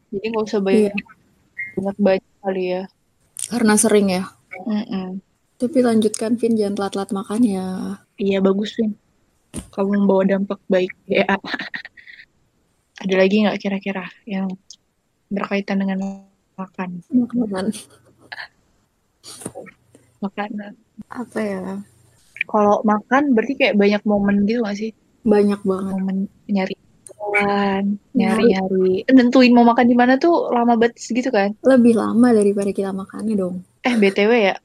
[0.09, 1.03] jadi nggak usah banyak iya.
[1.77, 2.83] banyak banyak kali ya
[3.53, 4.23] karena sering ya
[4.65, 5.07] mm -mm.
[5.61, 7.67] tapi lanjutkan Vin jangan telat-telat makan ya
[8.17, 8.97] iya bagus Vin
[9.73, 11.25] kamu membawa dampak baik ya
[13.03, 14.51] ada lagi nggak kira-kira yang
[15.29, 16.25] berkaitan dengan
[16.59, 17.65] makan makanan
[20.19, 20.73] makanan
[21.07, 21.79] apa ya
[22.49, 24.91] kalau makan berarti kayak banyak momen gitu gak sih?
[25.21, 25.93] Banyak banget.
[25.93, 26.17] Momen
[26.49, 26.75] nyari
[27.29, 27.85] kan,
[28.17, 29.05] nyari-nyari.
[29.05, 31.53] Nentuin mau makan di mana tuh lama banget gitu kan?
[31.61, 33.61] Lebih lama daripada kita makannya dong.
[33.85, 34.55] Eh, BTW ya?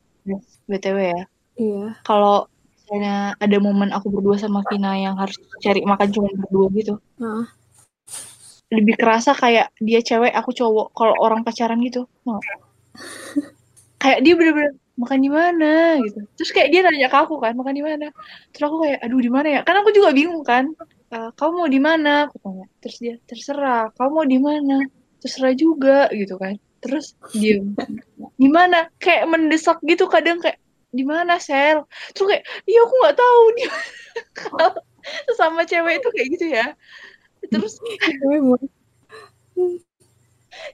[0.64, 1.22] BTW ya?
[1.60, 2.00] Iya.
[2.08, 2.48] Kalau
[2.84, 6.94] misalnya ada momen aku berdua sama Vina yang harus cari makan cuma berdua gitu.
[7.16, 7.48] Uh.
[8.68, 10.92] Lebih kerasa kayak dia cewek, aku cowok.
[10.92, 12.04] Kalau orang pacaran gitu.
[12.28, 12.40] Oh.
[14.04, 17.74] kayak dia bener-bener makan di mana gitu terus kayak dia nanya ke aku kan makan
[17.74, 18.06] di mana
[18.54, 20.70] terus aku kayak aduh di mana ya kan aku juga bingung kan
[21.10, 24.76] e, kamu mau di mana aku tanya terus dia terserah kamu mau di mana
[25.18, 27.58] terserah juga gitu kan terus dia
[28.38, 30.62] di mana kayak mendesak gitu kadang kayak
[30.94, 31.82] di mana sel?
[32.14, 33.64] Terus kayak iya aku nggak tahu di
[35.40, 36.66] sama cewek itu kayak gitu ya.
[37.50, 37.74] Terus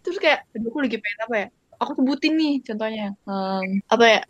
[0.05, 1.49] terus kayak aduh aku lagi pengen apa ya?
[1.81, 3.09] Aku sebutin nih contohnya.
[3.25, 4.23] Um, apa ya?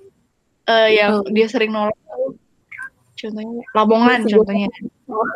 [0.70, 1.30] Uh, yang oh.
[1.34, 1.99] dia sering nolak
[3.18, 4.70] contohnya Lamongan contohnya.
[5.11, 5.26] Oh.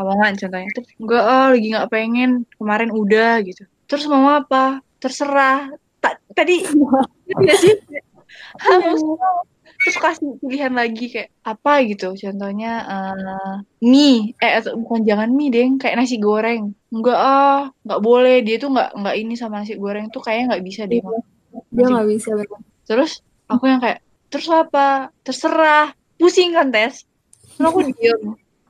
[0.00, 0.70] Lamongan contohnya.
[0.72, 2.30] Terus enggak oh, lagi nggak pengen.
[2.56, 3.68] Kemarin udah gitu.
[3.86, 4.80] Terus mau apa?
[4.98, 5.70] Terserah.
[6.02, 6.66] Tak tadi
[7.38, 7.76] tidak sih
[9.82, 11.82] terus kasih pilihan lagi kayak apa?
[11.86, 12.14] gitu.
[12.14, 14.34] Contohnya uh, mie.
[14.38, 16.70] Eh atau bukan jangan mie deh kayak nasi goreng.
[16.94, 17.60] Enggak ah.
[17.82, 18.36] Nggak boleh.
[18.46, 21.18] Dia tuh nggak nggak ini sama nasi goreng tuh kayaknya nggak bisa deh iya.
[21.68, 22.60] dia nggak bisa bener.
[22.88, 25.10] terus aku yang kayak terus apa?
[25.26, 25.92] Terserah.
[26.16, 27.02] Pusing kan tes
[27.58, 28.22] terus aku diem.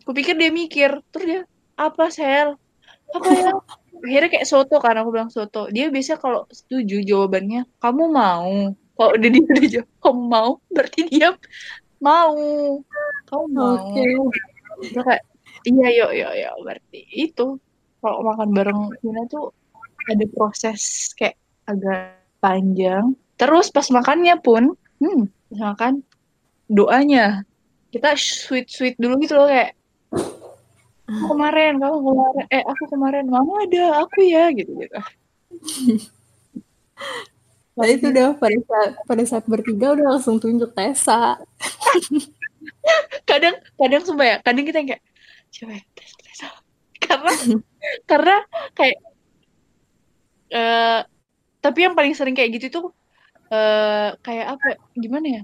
[0.02, 0.90] Aku pikir dia mikir.
[1.12, 1.40] Terus dia
[1.76, 2.56] apa sel?
[3.12, 3.52] Apa ya?
[4.02, 5.70] Akhirnya kayak soto kan aku bilang soto.
[5.70, 10.50] Dia biasa kalau setuju jawabannya kamu mau kalau udah dia udah jawab kamu mau?
[10.68, 11.30] Berarti dia
[11.98, 12.36] mau.
[13.28, 13.74] Kamu mau.
[13.90, 14.10] Okay.
[14.92, 15.22] kayak
[15.68, 16.54] iya yuk yuk yuk.
[16.64, 17.46] Berarti itu
[18.02, 19.54] kalau makan bareng Vina tuh
[20.10, 23.14] ada proses kayak agak panjang.
[23.38, 26.00] Terus pas makannya pun hmm makan
[26.70, 27.44] doanya
[27.92, 29.76] kita sweet sweet dulu gitu loh kayak
[31.04, 34.96] aku kemarin kamu kemarin eh aku kemarin mama ada aku ya gitu gitu
[37.72, 41.40] Nah itu udah pada saat pada saat bertiga udah langsung tunjuk Tessa.
[43.30, 45.02] kadang kadang sumpah ya, kadang kita kayak
[45.52, 46.48] coba ya, Tessa, Tessa.
[47.00, 47.32] Karena
[48.10, 48.36] karena
[48.76, 48.98] kayak
[50.52, 51.00] uh,
[51.62, 52.86] tapi yang paling sering kayak gitu tuh
[53.48, 55.42] uh, kayak apa gimana ya?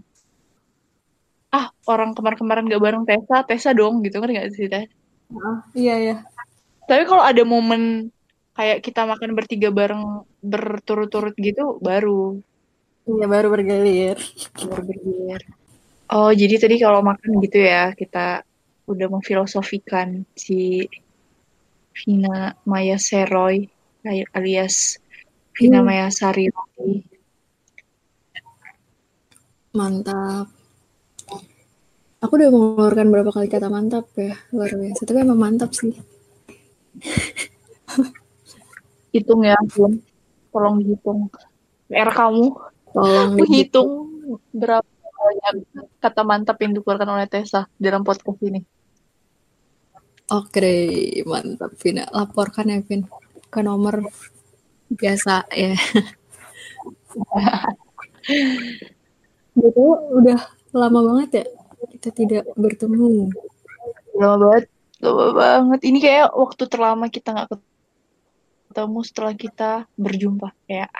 [1.49, 4.93] Ah, orang kemarin-kemarin gak bareng Tessa, Tessa dong gitu kan gak sih Tess?
[5.33, 6.17] Uh, iya iya.
[6.85, 8.13] Tapi kalau ada momen
[8.59, 12.43] kayak kita makan bertiga bareng berturut-turut gitu baru.
[13.09, 14.21] Iya baru bergilir
[14.53, 15.41] baru bergilir
[16.13, 18.45] oh jadi tadi kalau makan gitu ya kita
[18.85, 20.85] udah memfilosofikan si
[21.97, 23.65] Vina Maya Seroy
[24.37, 25.01] alias
[25.57, 25.87] Vina hmm.
[25.89, 26.53] Maya Sari
[29.73, 30.51] mantap.
[32.19, 35.07] Aku udah mengeluarkan berapa kali kata mantap ya luar biasa.
[35.07, 35.95] Tapi emang mantap sih
[39.15, 40.01] hitung ya belum
[40.53, 41.31] tolong dihitung.
[41.89, 42.47] PR kamu.
[42.93, 43.91] Tolong menghitung
[44.53, 44.85] berapa
[45.19, 45.67] banyak
[45.99, 48.63] kata mantap yang dikeluarkan oleh Tessa dalam podcast ini.
[50.29, 50.61] Oke
[51.25, 53.09] mantap Vina laporkan ya Vin.
[53.49, 54.05] Ke nomor
[54.93, 55.73] biasa ya.
[59.59, 60.39] Betul, udah
[60.77, 61.45] lama banget ya
[61.97, 63.33] kita tidak bertemu.
[64.21, 64.65] Lama banget,
[65.01, 65.81] lama banget.
[65.89, 67.49] Ini kayak waktu terlama kita nggak
[68.79, 70.55] ketemu setelah kita berjumpa.
[70.71, 70.95] Kayak,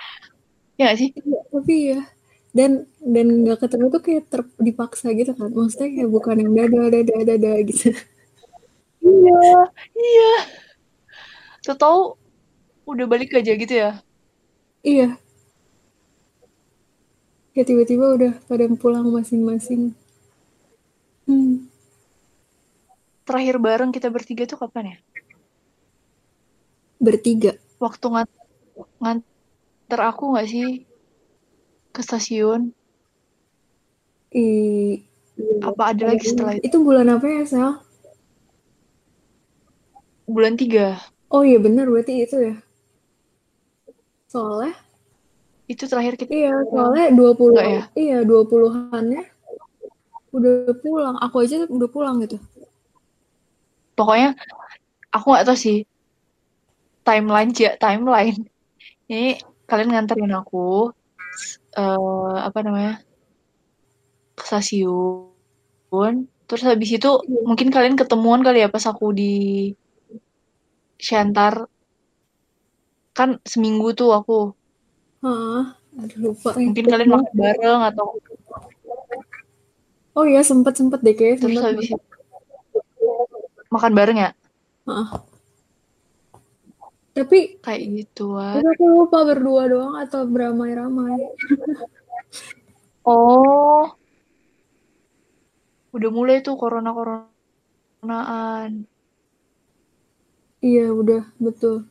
[0.75, 1.11] ya nggak sih?
[1.15, 2.01] Iya, tapi ya.
[2.51, 5.47] Dan dan nggak ketemu tuh kayak ter, dipaksa gitu kan.
[5.55, 7.95] Maksudnya kayak bukan yang dada dada dada gitu.
[8.99, 9.55] Iya,
[9.95, 10.35] iya.
[11.63, 12.19] Tuh tahu
[12.91, 14.03] udah balik aja gitu ya?
[14.83, 15.15] Iya.
[17.55, 19.95] Kayak tiba-tiba udah pada pulang masing-masing.
[21.31, 21.71] Hmm.
[23.23, 24.99] Terakhir bareng kita bertiga tuh kapan ya?
[26.99, 27.55] Bertiga.
[27.79, 28.43] Waktu nganter,
[28.99, 30.69] nganter aku nggak sih
[31.95, 32.75] ke stasiun?
[34.35, 34.47] I,
[35.63, 36.69] apa ada lagi setelah itu?
[36.69, 37.73] Itu bulan apa ya, Sal?
[40.29, 41.01] Bulan tiga.
[41.33, 42.55] Oh iya benar berarti itu ya.
[44.29, 44.77] Soalnya
[45.69, 47.83] itu terakhir kita Iya, soalnya 20 Enggak ya?
[47.97, 49.23] Iya, 20-annya
[50.33, 51.17] udah pulang.
[51.25, 52.37] Aku aja udah pulang gitu.
[53.97, 54.37] Pokoknya
[55.13, 55.79] aku nggak tahu sih
[57.09, 58.45] timeline ya timeline.
[59.09, 60.93] Ini kalian nganterin aku
[61.81, 63.01] uh, apa namanya
[64.37, 66.15] ke stasiun.
[66.49, 67.11] Terus habis itu
[67.45, 69.73] mungkin kalian ketemuan kali ya pas aku di
[71.01, 71.65] Shantar.
[73.17, 74.53] Kan seminggu tuh aku.
[75.25, 76.55] Hah, aduh lupa.
[76.61, 78.07] Mungkin kalian makan bareng atau
[80.19, 81.99] Oh iya, sempet-sempet deh kayak terus habis itu
[83.71, 84.31] makan bareng ya?
[84.89, 85.38] Heeh.
[87.17, 91.19] Tapi Kayak gitu aku lupa berdua doang atau beramai-ramai.
[93.09, 93.89] Oh.
[95.97, 98.85] Udah mulai tuh corona-coronaan.
[100.59, 101.87] Iya, udah, betul.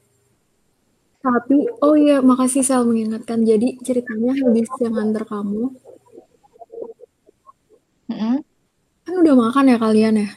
[1.23, 3.43] Tapi, oh iya, makasih Sal mengingatkan.
[3.43, 5.73] Jadi ceritanya habis yang antar kamu,
[8.07, 8.35] Mm-mm.
[9.03, 10.29] kan udah makan ya kalian ya?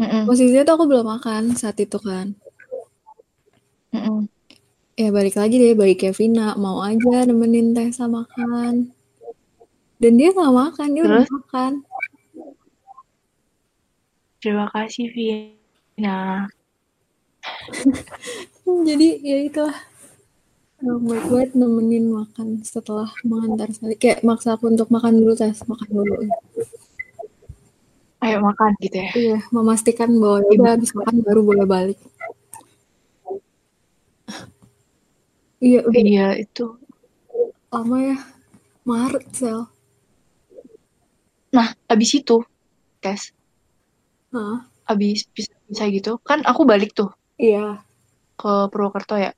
[0.00, 0.22] Mm-mm.
[0.26, 2.34] Posisinya tuh aku belum makan saat itu kan.
[4.96, 8.96] Ya balik lagi deh, balik Kevina mau aja nemenin Tessa makan.
[10.00, 11.72] Dan dia nggak makan, dia udah makan.
[14.40, 16.48] Terima kasih Vina.
[18.88, 19.78] Jadi ya itulah.
[20.76, 23.96] Baik banget nemenin makan setelah mengantar Sally.
[23.96, 25.60] Kayak maksa aku untuk makan dulu, Tes.
[25.64, 26.14] Makan dulu.
[28.20, 29.10] Ayo makan gitu ya.
[29.12, 31.98] Iya, memastikan bahwa ya udah habis makan baru boleh balik.
[35.60, 36.64] Iya, udah Iya itu.
[37.72, 38.16] lama ya.
[38.86, 39.60] Maret, Sel.
[41.52, 42.40] Nah, abis itu,
[43.02, 43.32] tes,
[44.32, 44.64] Hah?
[44.86, 47.82] abis bisa gitu, kan aku balik tuh Iya.
[48.38, 49.32] ke Purwokerto ya.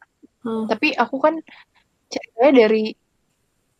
[0.44, 0.68] Hah.
[0.68, 1.34] Tapi aku kan
[2.12, 2.92] ceritanya dari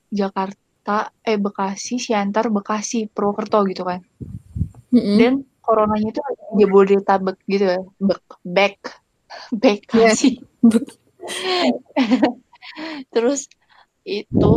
[0.09, 4.01] Jakarta, eh Bekasi, Siantar, Bekasi, Purwokerto gitu kan.
[4.89, 5.17] Mm-mm.
[5.21, 6.21] Dan coronanya itu
[6.57, 7.81] Jabodetabek gitu ya.
[8.01, 8.77] Bek, back,
[9.63, 10.11] back Iya.
[10.17, 10.41] sih.
[13.15, 13.49] Terus
[14.09, 14.55] itu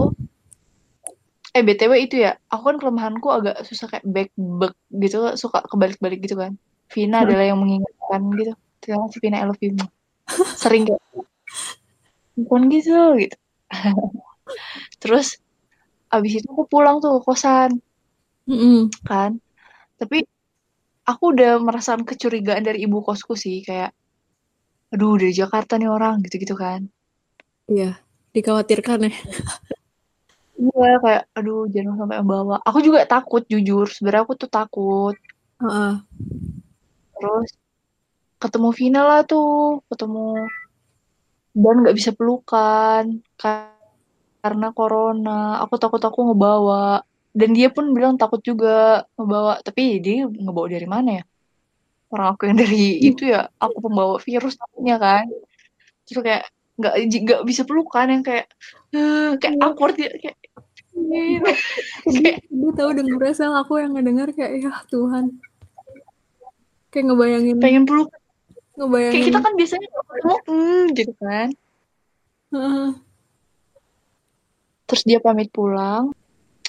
[1.51, 6.23] eh BTW itu ya, aku kan kelemahanku agak susah kayak back back gitu, suka kebalik-balik
[6.23, 6.55] gitu kan.
[6.91, 8.53] Vina adalah yang mengingatkan gitu.
[8.79, 9.75] Terima kasih Vina I love you.
[10.55, 11.03] Sering kayak
[12.39, 13.37] bukan gitu gitu.
[15.03, 15.39] Terus
[16.11, 17.79] abis itu aku pulang tuh ke kosan
[18.47, 18.91] Mm-mm.
[19.03, 19.39] kan.
[19.99, 20.23] Tapi
[21.07, 23.91] aku udah merasakan kecurigaan dari ibu kosku sih kayak
[24.91, 26.85] aduh dari Jakarta nih orang gitu-gitu kan.
[27.71, 27.95] Iya,
[28.35, 29.13] dikhawatirkan ya.
[30.61, 32.61] Iya kayak aduh jangan sampai membawa.
[32.61, 33.89] Aku juga takut jujur.
[33.89, 35.15] Sebenarnya aku tuh takut.
[35.63, 35.93] Heeh.
[37.17, 37.49] Terus
[38.37, 40.45] ketemu Vina lah tuh, ketemu
[41.51, 43.03] dan nggak bisa pelukan
[43.41, 43.73] ka-
[44.41, 45.61] karena corona.
[45.65, 47.01] Aku takut aku ngebawa.
[47.31, 49.63] Dan dia pun bilang takut juga ngebawa.
[49.65, 51.23] Tapi dia ngebawa dari mana ya?
[52.11, 55.25] Orang aku yang dari itu ya, aku pembawa virus takutnya kan.
[56.05, 56.43] Terus kayak
[56.81, 58.47] nggak nggak bisa pelukan yang kayak
[58.95, 59.63] eh, kayak Iya.
[59.63, 60.37] awkward ya kayak
[62.11, 65.39] Dia, dia tahu denger Sel, aku yang ngedenger kayak ya Tuhan.
[66.91, 71.47] Kayak ngebayangin pengen peluk kayak ngebayangin kita kan biasanya ketemu hmm, gitu kan
[72.51, 72.89] Heeh.
[74.87, 76.11] terus dia pamit pulang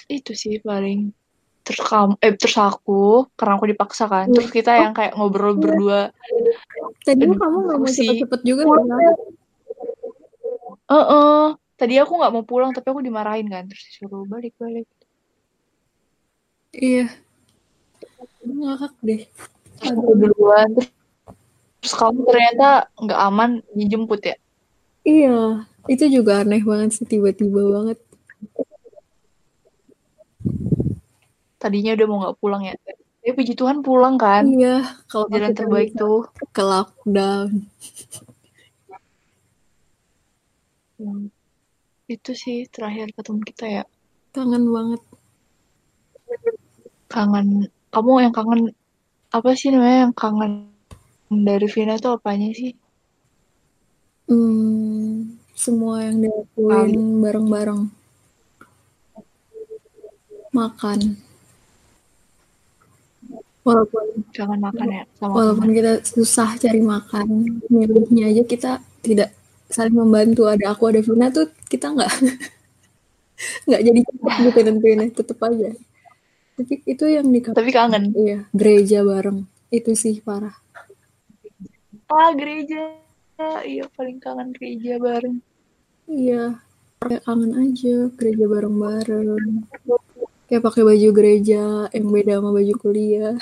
[0.06, 1.10] itu sih paling
[1.62, 6.10] terus kamu eh terus aku karena aku dipaksa kan terus kita yang kayak ngobrol berdua
[7.06, 9.12] Tadi Aduh, kamu nggak mau cepet-cepet juga ya?
[10.92, 11.44] eh eh.
[11.78, 14.86] tadi aku nggak mau pulang tapi aku dimarahin kan terus disuruh balik balik
[16.72, 17.12] Iya.
[18.42, 19.22] Ngakak deh.
[19.76, 20.88] terus aku duluan terus,
[21.84, 24.36] terus kamu ternyata nggak aman dijemput ya
[25.02, 25.66] Iya.
[25.90, 27.98] Itu juga aneh banget sih tiba-tiba banget.
[31.62, 32.74] Tadinya udah mau nggak pulang ya.
[33.22, 34.42] Tapi puji Tuhan pulang kan.
[34.50, 36.26] Iya, kalau Jalan terbaik tuh.
[36.50, 37.70] ke lockdown.
[40.98, 41.30] Hmm.
[42.10, 43.84] Itu sih terakhir ketemu kita ya.
[44.34, 45.02] Kangen banget.
[47.06, 47.70] Kangen.
[47.94, 48.74] Kamu yang kangen
[49.30, 50.74] apa sih namanya yang kangen
[51.30, 52.74] dari Vina tuh apanya sih?
[54.26, 57.82] Hmm, semua yang dilakuin bareng-bareng.
[60.50, 61.00] Makan.
[63.62, 67.26] Walaupun Jangan makan ya sama walaupun kita susah cari makan,
[67.70, 69.30] milihnya aja kita tidak
[69.70, 70.50] saling membantu.
[70.50, 72.10] Ada aku, ada Vina tuh kita nggak
[73.70, 75.70] nggak jadi cepet gitu nentuinnya, tetep aja.
[76.58, 78.10] Tapi itu yang di Tapi kangen.
[78.18, 79.46] Iya, gereja bareng.
[79.70, 80.58] Itu sih parah.
[82.10, 82.98] Ah, gereja.
[83.62, 85.38] Iya, paling kangen gereja bareng.
[86.10, 86.58] Iya,
[86.98, 89.64] kayak kangen aja gereja bareng-bareng.
[90.52, 93.40] Kayak pakai baju gereja yang beda sama baju kuliah.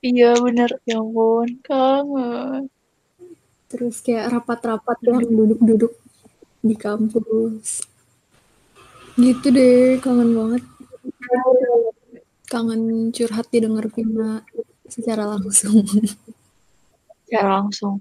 [0.00, 0.80] Iya, bener.
[0.88, 2.72] Ya ampun, kangen.
[3.68, 5.92] Terus kayak rapat-rapat yang duduk-duduk
[6.64, 7.84] di kampus.
[9.20, 10.64] Gitu deh, kangen banget.
[12.48, 14.40] Kangen curhat didengar Vina
[14.88, 15.84] secara langsung.
[17.28, 18.00] Secara langsung.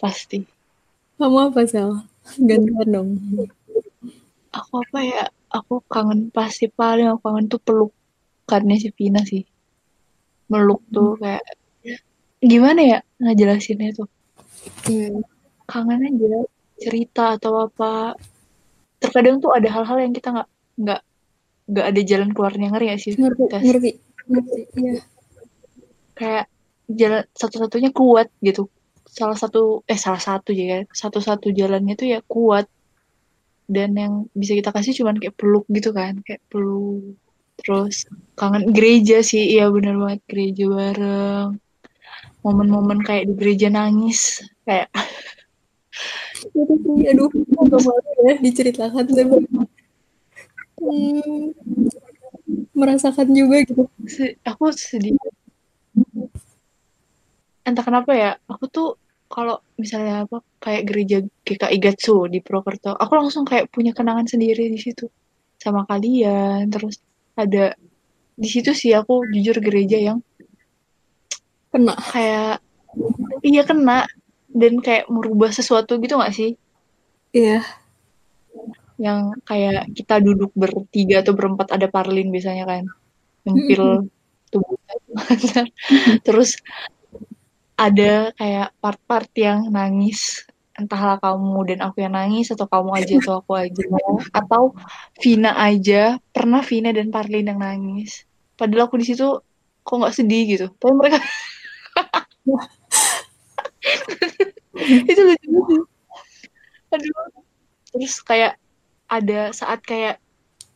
[0.00, 0.40] Pasti.
[1.20, 2.00] Kamu apa, Sel?
[2.40, 3.10] Gantian dong.
[4.56, 5.28] Aku apa ya?
[5.52, 9.44] Aku kangen pasti paling aku kangen tuh pelukannya si Vina sih.
[10.48, 11.44] Meluk tuh kayak
[12.40, 14.08] gimana ya ngejelasinnya tuh.
[14.88, 15.20] Iya.
[15.68, 16.48] Kangen aja
[16.80, 18.16] cerita atau apa.
[18.98, 20.48] Terkadang tuh ada hal-hal yang kita nggak
[20.82, 21.00] nggak
[21.68, 23.12] nggak ada jalan keluarnya ngeri gak sih?
[23.14, 23.62] Ngerti, Tes.
[23.62, 23.90] ngerti,
[24.28, 24.60] ngerti.
[24.80, 24.94] Iya.
[26.16, 26.44] Kayak
[26.88, 28.72] jalan satu-satunya kuat gitu.
[29.04, 32.66] Salah satu eh salah satu ya satu-satu jalannya tuh ya kuat
[33.72, 37.16] dan yang bisa kita kasih cuman kayak peluk gitu kan kayak peluk.
[37.56, 38.06] Terus
[38.36, 41.48] kangen gereja sih iya bener banget gereja bareng.
[42.44, 44.92] Momen-momen kayak di gereja nangis kayak
[47.12, 47.30] aduh,
[48.26, 49.46] ya diceritakan tapi
[50.82, 51.54] hmm,
[52.74, 53.86] merasakan juga gitu.
[54.42, 55.14] aku sedih.
[57.62, 58.88] Entah kenapa ya aku tuh
[59.32, 61.16] kalau misalnya apa kayak gereja
[61.48, 65.08] GKI Gatsu di Purwokerto aku langsung kayak punya kenangan sendiri di situ
[65.56, 67.00] sama kalian terus
[67.32, 67.72] ada
[68.36, 70.18] di situ sih aku jujur gereja yang
[71.72, 71.96] Kena.
[71.96, 72.60] kayak
[73.40, 74.04] iya kena
[74.52, 76.52] dan kayak merubah sesuatu gitu gak sih
[77.32, 77.64] Iya.
[79.00, 82.84] yang kayak kita duduk bertiga atau berempat ada Parlin biasanya kan
[83.48, 84.06] nyempil
[84.52, 84.76] tubuh
[86.28, 86.60] terus
[87.82, 90.46] ada kayak part-part yang nangis.
[90.72, 93.82] Entahlah kamu dan aku yang nangis atau kamu aja atau aku aja.
[94.30, 94.62] Atau
[95.18, 96.22] Vina aja.
[96.30, 98.22] Pernah Vina dan Parlin yang nangis.
[98.54, 99.42] Padahal aku di situ
[99.82, 100.66] kok nggak sedih gitu.
[100.78, 101.18] Tapi mereka
[105.10, 105.82] itu lucu banget
[106.92, 107.12] aduh.
[107.92, 108.52] Terus kayak
[109.08, 110.20] ada saat kayak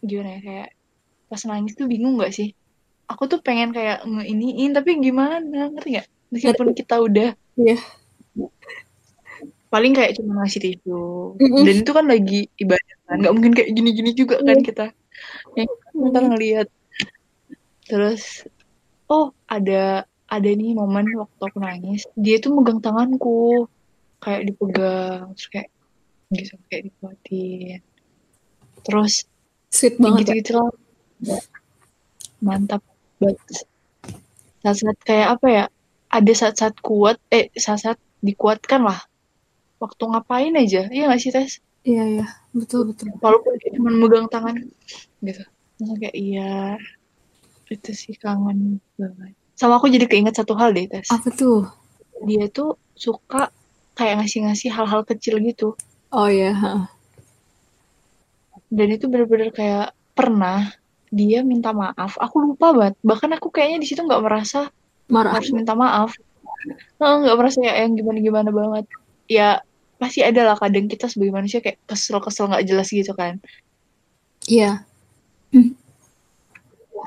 [0.05, 0.69] gimana ya kayak
[1.27, 2.53] pas nangis tuh bingung nggak sih?
[3.07, 5.41] Aku tuh pengen kayak ngeiniin tapi gimana?
[5.41, 7.77] Ngerti nggak meskipun kita udah Iya.
[9.67, 11.35] paling kayak cuma ngasih tisu.
[11.41, 13.17] Dan itu kan lagi ibadah kan.
[13.19, 14.65] Nggak mungkin kayak gini-gini juga kan Iya.
[14.65, 14.87] kita
[15.57, 15.71] yang
[16.13, 16.69] ntar ngelihat
[17.89, 18.45] terus
[19.09, 22.05] oh ada ada nih momen waktu aku nangis.
[22.15, 23.67] Dia tuh megang tanganku.
[24.17, 25.69] Kayak dipegang terus kayak
[26.33, 27.81] gitu kayak dikuatin.
[28.83, 29.25] Terus
[29.71, 30.19] Sweet banget.
[30.25, 30.73] gitu gitu lah.
[32.41, 32.83] Mantap.
[33.17, 33.41] Banget
[34.61, 35.65] saat-saat kayak apa ya
[36.09, 39.01] ada saat-saat kuat eh saat-saat dikuatkan lah
[39.77, 42.27] waktu ngapain aja iya nggak sih tes Iya, iya.
[42.51, 43.15] Betul, betul.
[43.23, 44.59] walaupun cuma megang tangan
[45.23, 45.43] gitu
[45.79, 46.75] Langsung kayak iya
[47.71, 51.71] itu sih kangen banget sama aku jadi keinget satu hal deh tes Apa tuh?
[52.27, 53.55] dia tuh suka
[53.95, 55.79] kayak ngasih-ngasih hal-hal kecil gitu
[56.11, 56.51] Oh iya.
[56.53, 56.85] heeh.
[58.67, 60.75] dan itu bener-bener kayak pernah
[61.07, 64.75] dia minta maaf aku lupa banget bahkan aku kayaknya di situ nggak merasa
[65.07, 65.33] Marah.
[65.39, 66.13] harus minta maaf
[66.99, 68.85] nggak merasa ya yang gimana-gimana banget
[69.31, 69.63] ya
[69.97, 73.39] pasti ada lah kadang kita sebagai manusia kayak kesel-kesel nggak jelas gitu kan
[74.47, 74.83] Iya.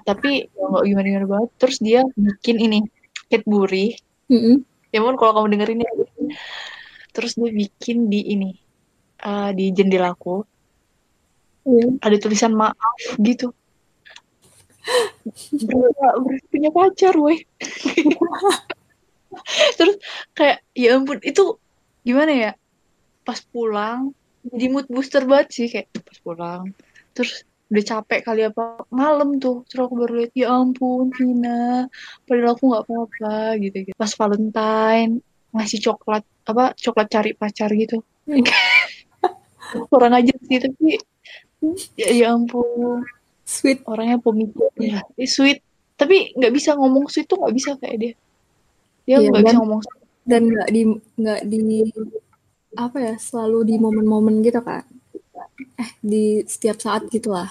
[0.08, 2.80] tapi ya nggak gimana-gimana banget terus dia bikin ini
[3.30, 3.93] Cadbury
[4.32, 4.64] Mm-mm.
[4.89, 5.91] ya mohon kalau kamu dengerin ya
[7.12, 8.52] terus dia bikin di ini
[9.20, 10.43] eh, di jendelaku
[11.68, 12.00] Iya.
[12.02, 13.54] ada tulisan maaf gitu
[16.49, 17.39] punya pacar weh.
[19.77, 19.95] Terus
[20.34, 21.57] kayak ya ampun itu
[22.03, 22.51] gimana ya?
[23.23, 24.15] Pas pulang
[24.47, 26.63] jadi mood booster banget sih kayak pas pulang.
[27.11, 29.67] Terus udah capek kali apa malam tuh.
[29.67, 31.86] Terus aku baru lihat ya ampun Vina
[32.25, 33.97] padahal aku nggak apa-apa gitu, gitu.
[33.99, 35.13] Pas Valentine
[35.49, 38.01] ngasih coklat apa coklat cari pacar gitu.
[38.25, 38.45] Hmm.
[39.93, 40.97] kurang aja sih tapi
[41.93, 43.05] ya, ya ampun
[43.50, 43.80] sweet.
[43.89, 44.70] Orangnya pemikir.
[44.78, 45.66] Ya sweet.
[45.97, 48.14] Tapi nggak bisa ngomong sweet tuh nggak bisa kayak dia.
[49.10, 49.80] Dia Iya, nggak bisa dan- ngomong
[50.30, 50.82] dan nggak di
[51.18, 51.62] nggak di
[52.78, 54.86] apa ya selalu di momen-momen gitu kan
[55.80, 57.50] eh di setiap saat gitulah.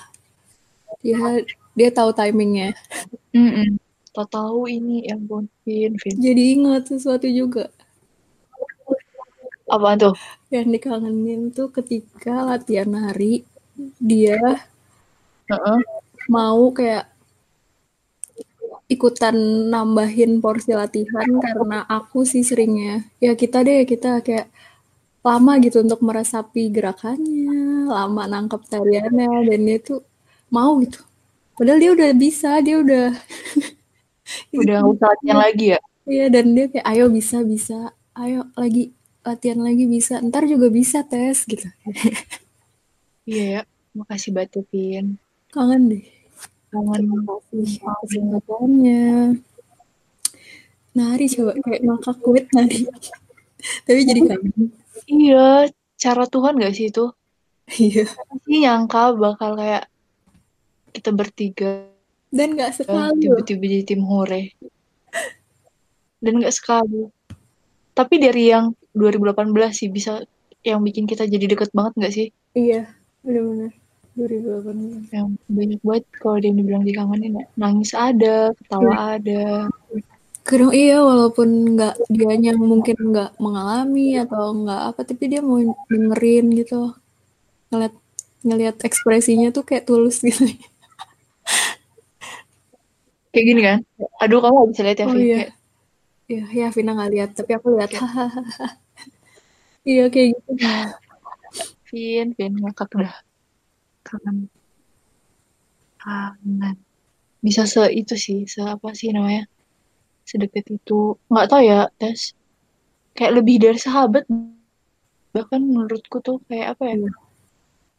[1.02, 1.42] Dia
[1.74, 2.76] dia tahu timingnya.
[3.34, 3.78] Mm-mm.
[4.18, 6.14] tahu ini ya ampun Vin Vin.
[6.18, 7.70] Jadi ingat sesuatu juga.
[9.70, 10.14] Apaan tuh?
[10.50, 13.46] Yang dikangenin tuh ketika latihan nari
[14.02, 14.58] dia
[15.48, 15.80] Heeh.
[16.28, 17.08] mau kayak
[18.88, 19.36] ikutan
[19.68, 24.48] nambahin porsi latihan karena aku sih seringnya ya kita deh kita kayak
[25.20, 30.00] lama gitu untuk meresapi gerakannya lama nangkep tariannya dan dia tuh
[30.48, 31.04] mau gitu.
[31.52, 33.12] Padahal dia udah bisa dia udah
[34.60, 35.80] udah nggak usah latihan lagi ya?
[36.08, 41.04] Iya dan dia kayak ayo bisa bisa ayo lagi latihan lagi bisa ntar juga bisa
[41.04, 41.68] tes gitu.
[43.28, 45.20] Iya ya makasih banget ya, Vin
[45.54, 46.04] kangen deh.
[46.68, 47.80] Kangen kasih.
[47.80, 49.06] kesempatannya.
[50.96, 52.84] Nari coba kayak ngakak kuit nari.
[53.86, 54.72] Tapi jadi kangen.
[55.08, 57.10] Iya cara Tuhan gak sih itu?
[57.68, 58.04] Iya.
[58.44, 59.88] Sih nyangka bakal kayak
[60.92, 61.88] kita bertiga?
[62.28, 63.16] Dan nggak sekali loh.
[63.16, 64.52] tiba-tiba jadi tim hore.
[66.20, 67.08] Dan nggak sekali
[67.98, 70.22] tapi dari yang 2018 sih bisa
[70.62, 72.30] yang bikin kita jadi deket banget nggak sih?
[72.54, 72.86] Iya
[73.26, 73.74] benar-benar
[74.18, 77.46] 2018 yang banyak banget kalau dia dibilang dikangenin ya.
[77.54, 79.70] Nangis ada ketawa ada.
[80.42, 86.46] Kadang iya walaupun nggak dianya mungkin nggak mengalami atau nggak apa tapi dia mau dengerin
[86.58, 86.98] gitu.
[87.70, 87.94] Ngeliat
[88.42, 90.42] ngeliat ekspresinya tuh kayak tulus gitu.
[93.30, 93.78] Kayak gini kan?
[94.18, 95.36] Aduh kamu gak bisa lihat ya Oh, Vi iya.
[95.38, 95.50] Kayak,
[96.28, 97.90] ya ya Vina nggak lihat tapi aku lihat.
[97.94, 98.42] Hahaha
[99.94, 100.52] iya kayak gitu.
[101.88, 103.27] Vin Vin ngakak dah
[104.08, 104.36] kangen
[106.02, 106.76] kangen
[107.44, 109.46] bisa se itu sih se apa sih namanya
[110.28, 111.16] sedekat itu.
[111.30, 112.34] Nggak tahu ya tes
[113.16, 114.24] kayak lebih dari sahabat.
[115.32, 117.10] Bahkan menurutku tuh kayak apa ya Iya.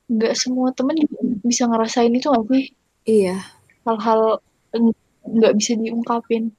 [0.09, 0.97] nggak semua temen
[1.45, 2.65] bisa ngerasain itu nggak sih?
[3.05, 3.37] Iya.
[3.85, 4.41] Hal-hal
[5.25, 6.53] nggak bisa diungkapin.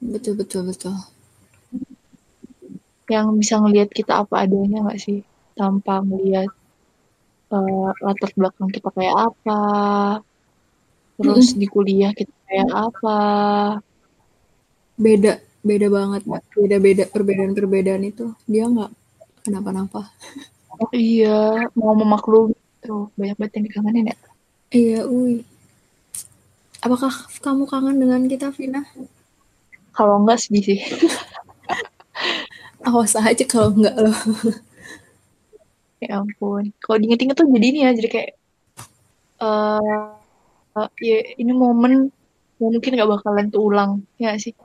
[0.00, 0.94] Betul betul betul.
[3.08, 5.24] Yang bisa ngelihat kita apa adanya nggak sih?
[5.56, 6.52] Tanpa ngelihat
[7.52, 9.60] eh, latar belakang kita kayak apa?
[11.16, 13.18] Terus di kuliah kita kayak apa?
[14.96, 16.22] Beda beda banget
[16.54, 18.32] beda beda perbedaan perbedaan itu.
[18.46, 18.90] Dia nggak
[19.46, 20.10] kenapa-napa
[20.92, 21.70] iya.
[21.72, 24.16] Mau memaklumi tuh banyak banget yang dikangenin ya?
[24.74, 25.46] Iya ui
[26.84, 28.84] apakah kamu kangen dengan kita Vina?
[29.96, 30.80] Kalau enggak sedih sih.
[32.86, 34.14] Awas aja kalau nggak loh
[36.02, 36.72] ya ampun.
[36.82, 38.30] Kalau diinget-inget tuh jadi ini ya jadi kayak
[39.36, 40.08] eh
[40.76, 41.92] eh, ya ini momen
[42.56, 44.56] yang mungkin nggak bakalan keulang ya sih?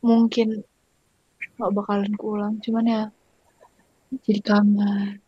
[0.00, 0.48] Mungkin
[1.56, 3.02] nggak bakalan keulang cuman ya
[4.24, 5.20] jadi kangen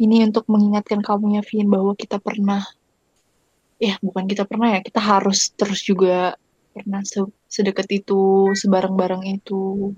[0.00, 2.64] ini untuk mengingatkan kamu ya Vin bahwa kita pernah
[3.78, 6.34] ya bukan kita pernah ya kita harus terus juga
[6.74, 9.94] pernah se- sedekat itu sebareng-bareng itu.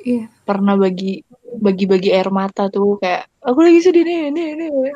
[0.00, 0.32] Iya.
[0.48, 1.20] Pernah bagi
[1.56, 4.68] bagi-bagi air mata tuh kayak aku lagi sedih nih nih nih.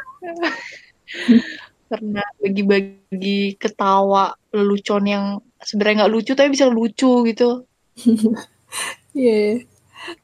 [1.90, 5.24] Pernah bagi-bagi ketawa lelucon yang
[5.60, 7.64] sebenarnya nggak lucu tapi bisa lucu gitu.
[9.12, 9.68] Iya.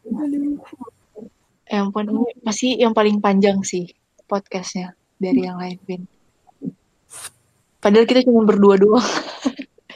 [0.09, 0.57] Aduh.
[1.69, 3.93] ya ampun ini pasti yang paling panjang sih
[4.25, 6.09] podcastnya dari yang lain Vin.
[7.77, 9.05] Padahal kita cuma berdua doang.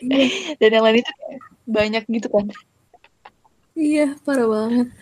[0.04, 0.28] Iya.
[0.60, 1.12] dan yang lain itu
[1.64, 2.52] banyak gitu kan.
[3.72, 4.92] Iya parah banget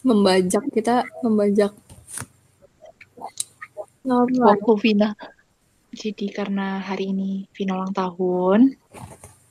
[0.00, 1.72] membajak kita membajak.
[4.00, 4.56] Normal.
[4.56, 5.12] waktu Vina
[5.92, 8.72] jadi karena hari ini Vina ulang tahun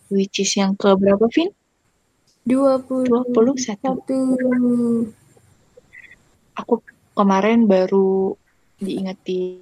[0.10, 1.54] which is yang ke berapa Vin?
[2.50, 4.20] dua puluh 21 satu.
[6.58, 6.82] Aku
[7.14, 8.34] kemarin baru
[8.82, 9.62] diingetin.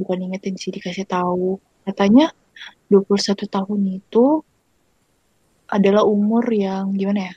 [0.00, 1.60] Bukan diingetin sih dikasih tahu.
[1.84, 2.32] Katanya
[2.88, 4.40] 21 tahun itu
[5.68, 7.34] adalah umur yang gimana ya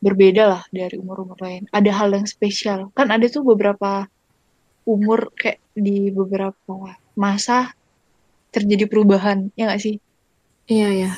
[0.00, 1.68] berbeda lah dari umur-umur lain.
[1.70, 2.88] Ada hal yang spesial.
[2.96, 4.08] Kan ada tuh beberapa
[4.88, 7.76] umur kayak di beberapa masa
[8.50, 9.96] terjadi perubahan ya nggak sih?
[10.66, 11.12] Iya ya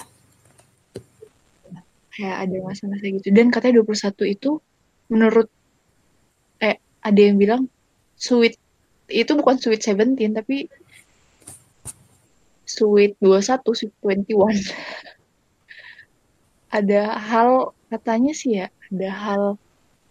[2.13, 3.33] kayak ada masa-masa gitu.
[3.33, 4.61] Dan katanya 21 itu
[5.09, 5.49] menurut
[7.03, 7.67] ada yang bilang
[8.15, 8.55] sweet
[9.11, 10.71] itu bukan sweet seventeen tapi
[12.63, 14.71] sweet 21 sweet 21
[16.79, 19.43] ada hal katanya sih ya ada hal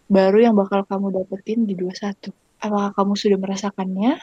[0.05, 2.29] baru yang bakal kamu dapetin di 21
[2.61, 4.21] apakah kamu sudah merasakannya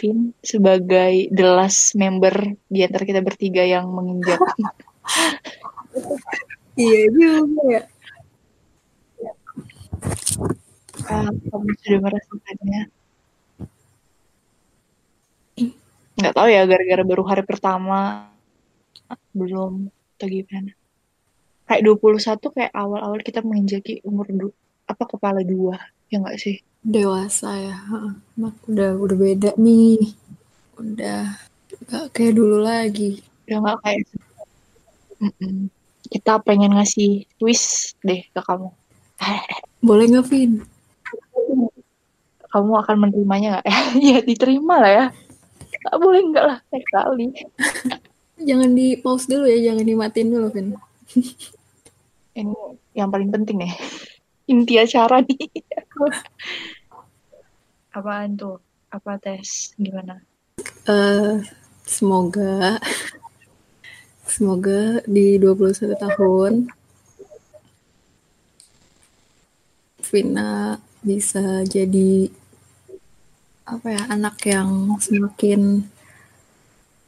[0.00, 2.32] Vin sebagai the last member
[2.72, 4.40] di antara kita bertiga yang menginjak?
[6.80, 7.82] Iya juga ya.
[11.10, 12.82] Ah, kamu sudah merasakannya?
[16.16, 18.30] Nggak tahu ya gara-gara baru hari pertama
[19.36, 20.72] belum atau gimana
[21.70, 24.58] kayak 21 kayak awal-awal kita menginjaki umur du-
[24.90, 25.78] apa kepala dua
[26.10, 26.58] ya nggak sih?
[26.82, 27.76] Dewasa ya.
[28.34, 30.02] Mak udah udah beda nih.
[30.74, 31.38] Udah
[31.86, 33.22] gak kayak dulu lagi.
[33.46, 34.00] Udah nggak kayak
[35.22, 35.70] Mm-mm.
[36.10, 38.74] kita pengen ngasih twist deh ke kamu.
[39.86, 40.66] Boleh nggak Vin?
[42.50, 43.66] Kamu akan menerimanya nggak?
[44.10, 45.06] Ya diterima lah ya.
[45.86, 47.30] Nggak boleh nggak lah sekali.
[48.48, 50.72] Jangan di pause dulu ya jangan dimatiin dulu Vin
[52.40, 52.56] ini
[52.96, 53.74] yang paling penting nih.
[54.52, 55.46] Inti acara nih.
[57.96, 58.58] Apaan tuh?
[58.90, 59.76] Apa tes?
[59.78, 60.18] Gimana?
[60.88, 61.38] Eh,
[61.86, 62.78] semoga
[64.30, 66.52] semoga di 21 tahun
[70.10, 72.30] Vina bisa jadi
[73.66, 75.86] apa ya anak yang semakin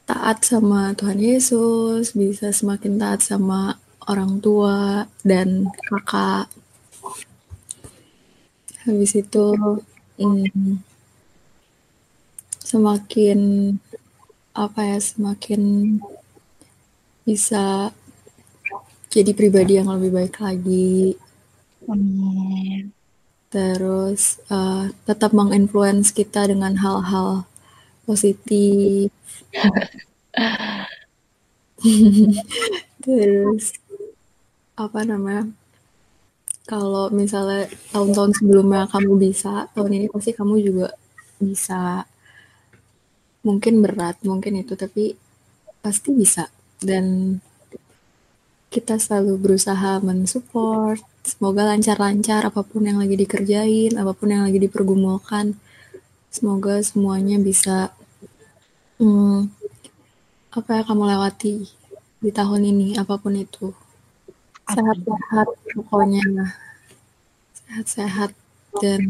[0.06, 6.46] taat sama Tuhan Yesus, bisa semakin taat sama orang tua dan kakak.
[8.82, 9.46] Habis itu
[10.18, 10.82] hmm,
[12.58, 13.40] semakin
[14.52, 15.62] apa ya semakin
[17.22, 17.94] bisa
[19.12, 21.14] jadi pribadi yang lebih baik lagi.
[21.86, 22.90] Amin.
[23.52, 27.44] Terus eh, tetap menginfluence kita dengan hal-hal
[28.08, 29.12] positif.
[33.02, 33.74] Terus
[34.76, 35.52] apa namanya
[36.62, 40.88] kalau misalnya tahun-tahun sebelumnya kamu bisa tahun ini pasti kamu juga
[41.42, 42.06] bisa.
[43.42, 45.18] Mungkin berat mungkin itu tapi
[45.82, 46.46] pasti bisa.
[46.78, 47.36] Dan
[48.70, 51.02] kita selalu berusaha mensupport.
[51.26, 55.54] Semoga lancar-lancar apa pun yang lagi dikerjain apa pun yang lagi dipergumulkan
[56.32, 57.92] semoga semuanya bisa
[58.96, 59.52] hmm,
[60.50, 61.68] apa yang kamu lewati
[62.24, 63.76] di tahun ini apa pun itu
[64.70, 66.22] sehat-sehat pokoknya.
[67.56, 68.30] Sehat-sehat
[68.78, 69.02] dan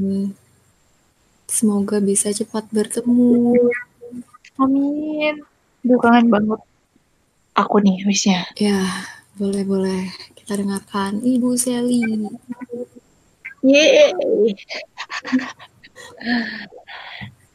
[1.50, 3.56] semoga bisa cepat bertemu.
[4.56, 5.44] Amin.
[5.82, 6.60] Duh kangen banget
[7.52, 8.86] aku nih wishnya ya
[9.36, 10.02] boleh boleh.
[10.38, 12.02] Kita dengarkan Ibu Sally.
[13.62, 14.54] Yeay.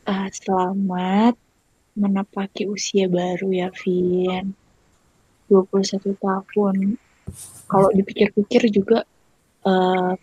[0.08, 1.36] Ah, selamat
[2.00, 4.56] menapaki usia baru ya, Vin.
[5.52, 6.96] 21 tahun.
[7.68, 9.04] Kalau dipikir-pikir juga
[9.68, 10.14] eh,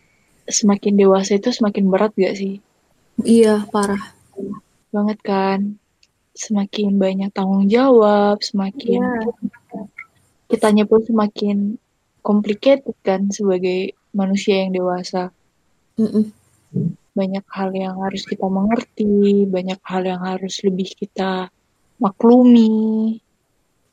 [0.49, 2.61] semakin dewasa itu semakin berat gak sih?
[3.25, 4.13] iya parah
[4.91, 5.79] Banget kan?
[6.35, 8.99] Semakin banyak tanggung jawab, semakin
[10.51, 11.79] kitanya pun semakin
[12.25, 15.31] complicated kan sebagai manusia yang dewasa.
[15.95, 16.27] Mm-mm.
[17.15, 21.47] banyak hal yang harus kita mengerti, banyak hal yang harus lebih kita
[22.03, 23.23] maklumi.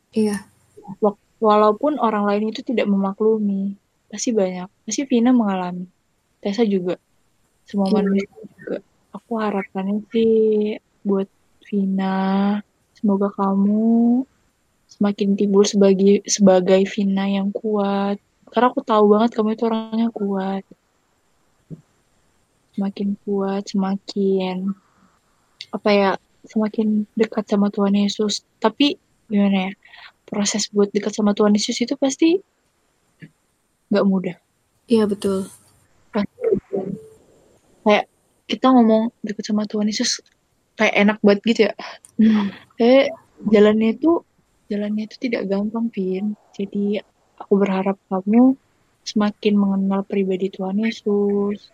[0.10, 0.50] iya
[0.98, 3.74] Wak- Walaupun orang lain itu tidak memaklumi,
[4.14, 4.70] pasti banyak.
[4.86, 5.90] Pasti Vina mengalami.
[6.38, 7.02] Tessa juga.
[7.66, 7.96] Semua Iya.
[7.98, 8.78] manusia juga.
[9.18, 11.26] Aku harapannya sih buat
[11.66, 12.60] Vina,
[12.94, 14.22] semoga kamu
[14.92, 18.22] semakin timbul sebagai sebagai Vina yang kuat.
[18.52, 20.64] Karena aku tahu banget kamu itu orangnya kuat.
[22.78, 24.76] Semakin kuat, semakin
[25.72, 26.12] apa ya,
[26.46, 28.44] semakin dekat sama Tuhan Yesus.
[28.60, 29.00] Tapi
[29.32, 29.74] gimana ya,
[30.32, 32.40] proses buat dekat sama Tuhan Yesus itu pasti
[33.92, 34.36] nggak mudah.
[34.88, 35.52] iya betul
[37.82, 38.06] Kayak
[38.48, 40.24] kita ngomong dekat sama Tuhan Yesus
[40.80, 41.74] kayak enak banget gitu ya.
[42.18, 42.48] Hmm.
[42.78, 43.14] Kayak
[43.50, 44.12] jalannya itu
[44.72, 46.26] jalannya itu tidak gampang, Vin.
[46.56, 47.02] Jadi
[47.38, 48.56] aku berharap kamu
[49.04, 51.74] semakin mengenal pribadi Tuhan Yesus,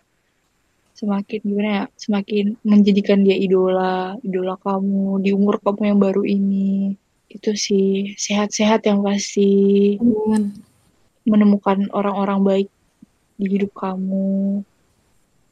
[0.96, 6.96] semakin gimana ya, semakin menjadikan dia idola, idola kamu di umur kamu yang baru ini.
[7.28, 10.64] Itu sih sehat-sehat yang pasti Amin.
[11.28, 12.68] menemukan orang-orang baik
[13.36, 14.64] di hidup kamu.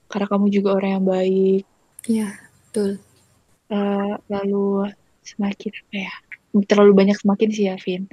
[0.08, 1.62] Karena kamu juga orang yang baik.
[2.06, 2.30] iya
[2.70, 3.02] betul
[3.66, 4.94] Eh, lalu
[5.26, 6.14] semakin apa ya?
[6.70, 8.06] Terlalu banyak semakin sih ya, Vin.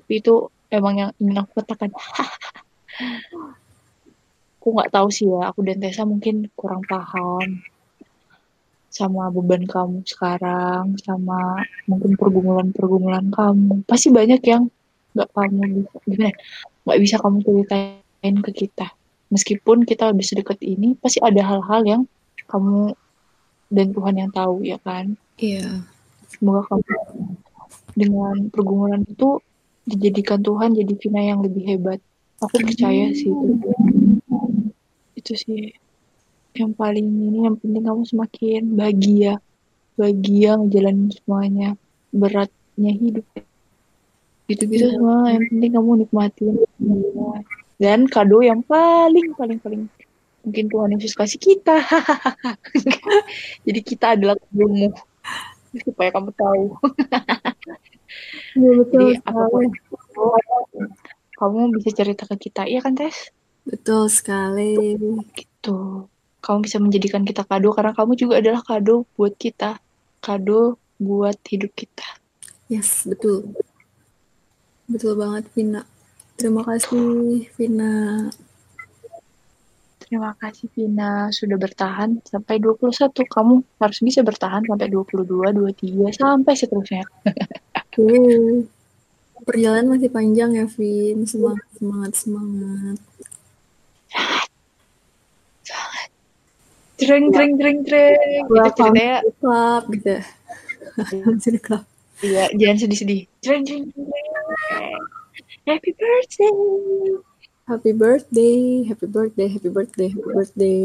[0.00, 1.92] Tapi itu emang yang ingin aku katakan.
[4.58, 7.60] aku nggak tahu sih ya, aku dan Tessa mungkin kurang paham.
[8.94, 13.82] Sama beban kamu sekarang, sama mungkin pergumulan-pergumulan kamu.
[13.90, 14.70] Pasti banyak yang
[15.18, 16.30] nggak kamu bisa, gimana?
[16.30, 16.34] ya,
[16.86, 18.86] Nggak bisa kamu ceritain ke kita.
[19.34, 22.02] Meskipun kita lebih sedekat ini, pasti ada hal-hal yang
[22.46, 22.94] kamu
[23.74, 25.18] dan Tuhan yang tahu ya kan.
[25.42, 25.82] Iya.
[26.30, 26.86] Semoga kamu
[27.98, 29.42] dengan pergumulan itu
[29.90, 31.98] dijadikan Tuhan jadi Vina yang lebih hebat.
[32.42, 33.70] Aku percaya sih itu.
[35.18, 35.74] Itu sih
[36.54, 39.32] yang paling ini yang penting kamu semakin bahagia.
[39.94, 41.68] Bahagia ngejalanin semuanya.
[42.10, 43.26] Beratnya hidup.
[44.44, 44.94] Gitu-gitu Iya.
[44.94, 46.54] semua yang penting kamu nikmatin.
[47.74, 49.82] Dan kado yang paling paling paling
[50.44, 51.80] mungkin Tuhan Yesus kasih kita.
[53.66, 54.94] Jadi kita adalah kadomu.
[55.74, 56.64] Supaya kamu tahu.
[58.54, 59.66] Iya betul jadi apa pun
[61.34, 62.62] kamu bisa cerita ke kita.
[62.62, 63.34] Iya kan Tes
[63.66, 64.94] Betul sekali.
[65.34, 66.06] gitu
[66.44, 69.80] kamu bisa menjadikan kita kado karena kamu juga adalah kado buat kita
[70.20, 72.04] kado buat hidup kita
[72.64, 73.52] Yes, betul.
[74.88, 75.84] Betul banget, Vina.
[76.40, 78.28] Terima kasih, Vina.
[80.04, 86.52] terima kasih Vina sudah bertahan sampai 21 kamu harus bisa bertahan sampai 22 23 sampai
[86.54, 87.02] seterusnya
[87.74, 88.68] Oke.
[89.48, 91.24] Perjalanan masih panjang ya, Vin.
[91.26, 92.98] Semangat, semangat, semangat.
[97.04, 98.16] Jreng, jreng, jreng, jreng.
[98.16, 100.14] Itu Welcome ceritanya, club, gitu.
[101.44, 101.84] The club.
[102.24, 103.20] iya, jangan sedih-sedih.
[103.44, 105.00] Jreng, jreng, jreng, jreng.
[105.68, 106.52] Happy birthday.
[107.64, 110.84] Happy birthday, happy birthday, happy birthday, happy birthday.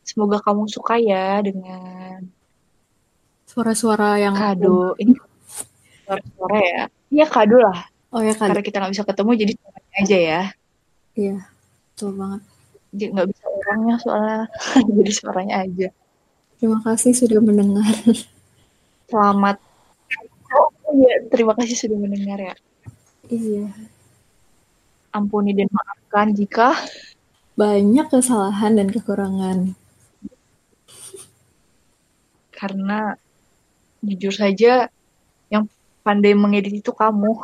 [0.00, 2.24] Semoga kamu suka ya dengan
[3.48, 4.96] Suara-suara yang kado.
[4.96, 5.12] Ini
[6.04, 6.82] suara-suara ya.
[7.12, 7.88] Iya, kado lah.
[8.08, 8.48] Oh ya kan?
[8.48, 9.52] Karena kita nggak bisa ketemu, jadi
[10.00, 10.42] aja ya.
[11.12, 11.36] Iya,
[11.92, 12.42] betul banget.
[12.92, 14.40] Jadi nggak bisa orangnya soalnya.
[14.98, 15.88] jadi suaranya aja.
[16.58, 17.94] Terima kasih sudah mendengar.
[19.06, 19.56] Selamat.
[20.56, 22.54] Oh iya, terima kasih sudah mendengar ya.
[23.28, 23.68] iya,
[25.12, 26.72] Ampuni dan maafkan jika
[27.52, 29.76] banyak kesalahan dan kekurangan.
[32.58, 33.14] karena
[34.02, 34.90] jujur saja
[35.46, 35.70] yang
[36.02, 37.38] pandai mengedit itu kamu.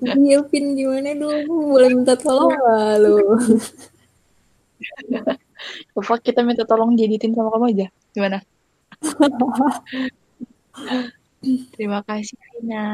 [0.48, 1.44] Vin, gimana dong?
[1.50, 2.54] Boleh minta tolong
[3.02, 3.36] lo?
[5.96, 7.86] Apa kita minta tolong dieditin sama kamu aja?
[8.16, 8.38] Gimana?
[11.72, 12.84] Terima kasih Vina.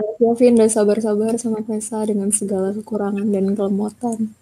[0.00, 4.32] Ya, Vin, udah sabar-sabar sama Tessa dengan segala kekurangan dan kelemotan.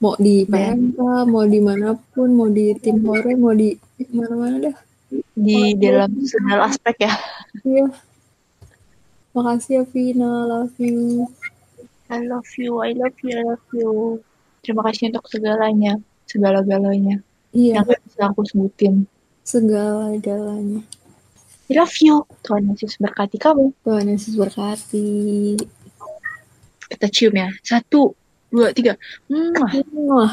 [0.00, 0.98] Mau di PMK,
[1.28, 3.76] mau di mana pun, mau di tim hore, mau di
[4.14, 4.76] mana-mana dah.
[5.34, 7.12] Di dalam segala aspek ya.
[7.66, 7.86] Iya.
[9.34, 10.46] Makasih ya, Vina.
[10.46, 11.26] Love you.
[12.10, 13.90] I love you, I love you, I love you.
[14.70, 15.98] Terima kasih untuk segalanya,
[16.30, 17.18] segala-galanya
[17.50, 19.02] Iya, yang gak bisa aku sebutin.
[19.42, 20.86] segala-galanya.
[21.66, 22.22] I love you.
[22.46, 23.74] Tuhan Yesus berkati kamu.
[23.82, 25.58] Tuhan Yesus berkati.
[26.86, 27.50] Kita cium ya.
[27.66, 28.14] Satu,
[28.46, 28.94] dua, tiga.
[29.26, 29.74] Mwah.
[30.06, 30.32] Wah,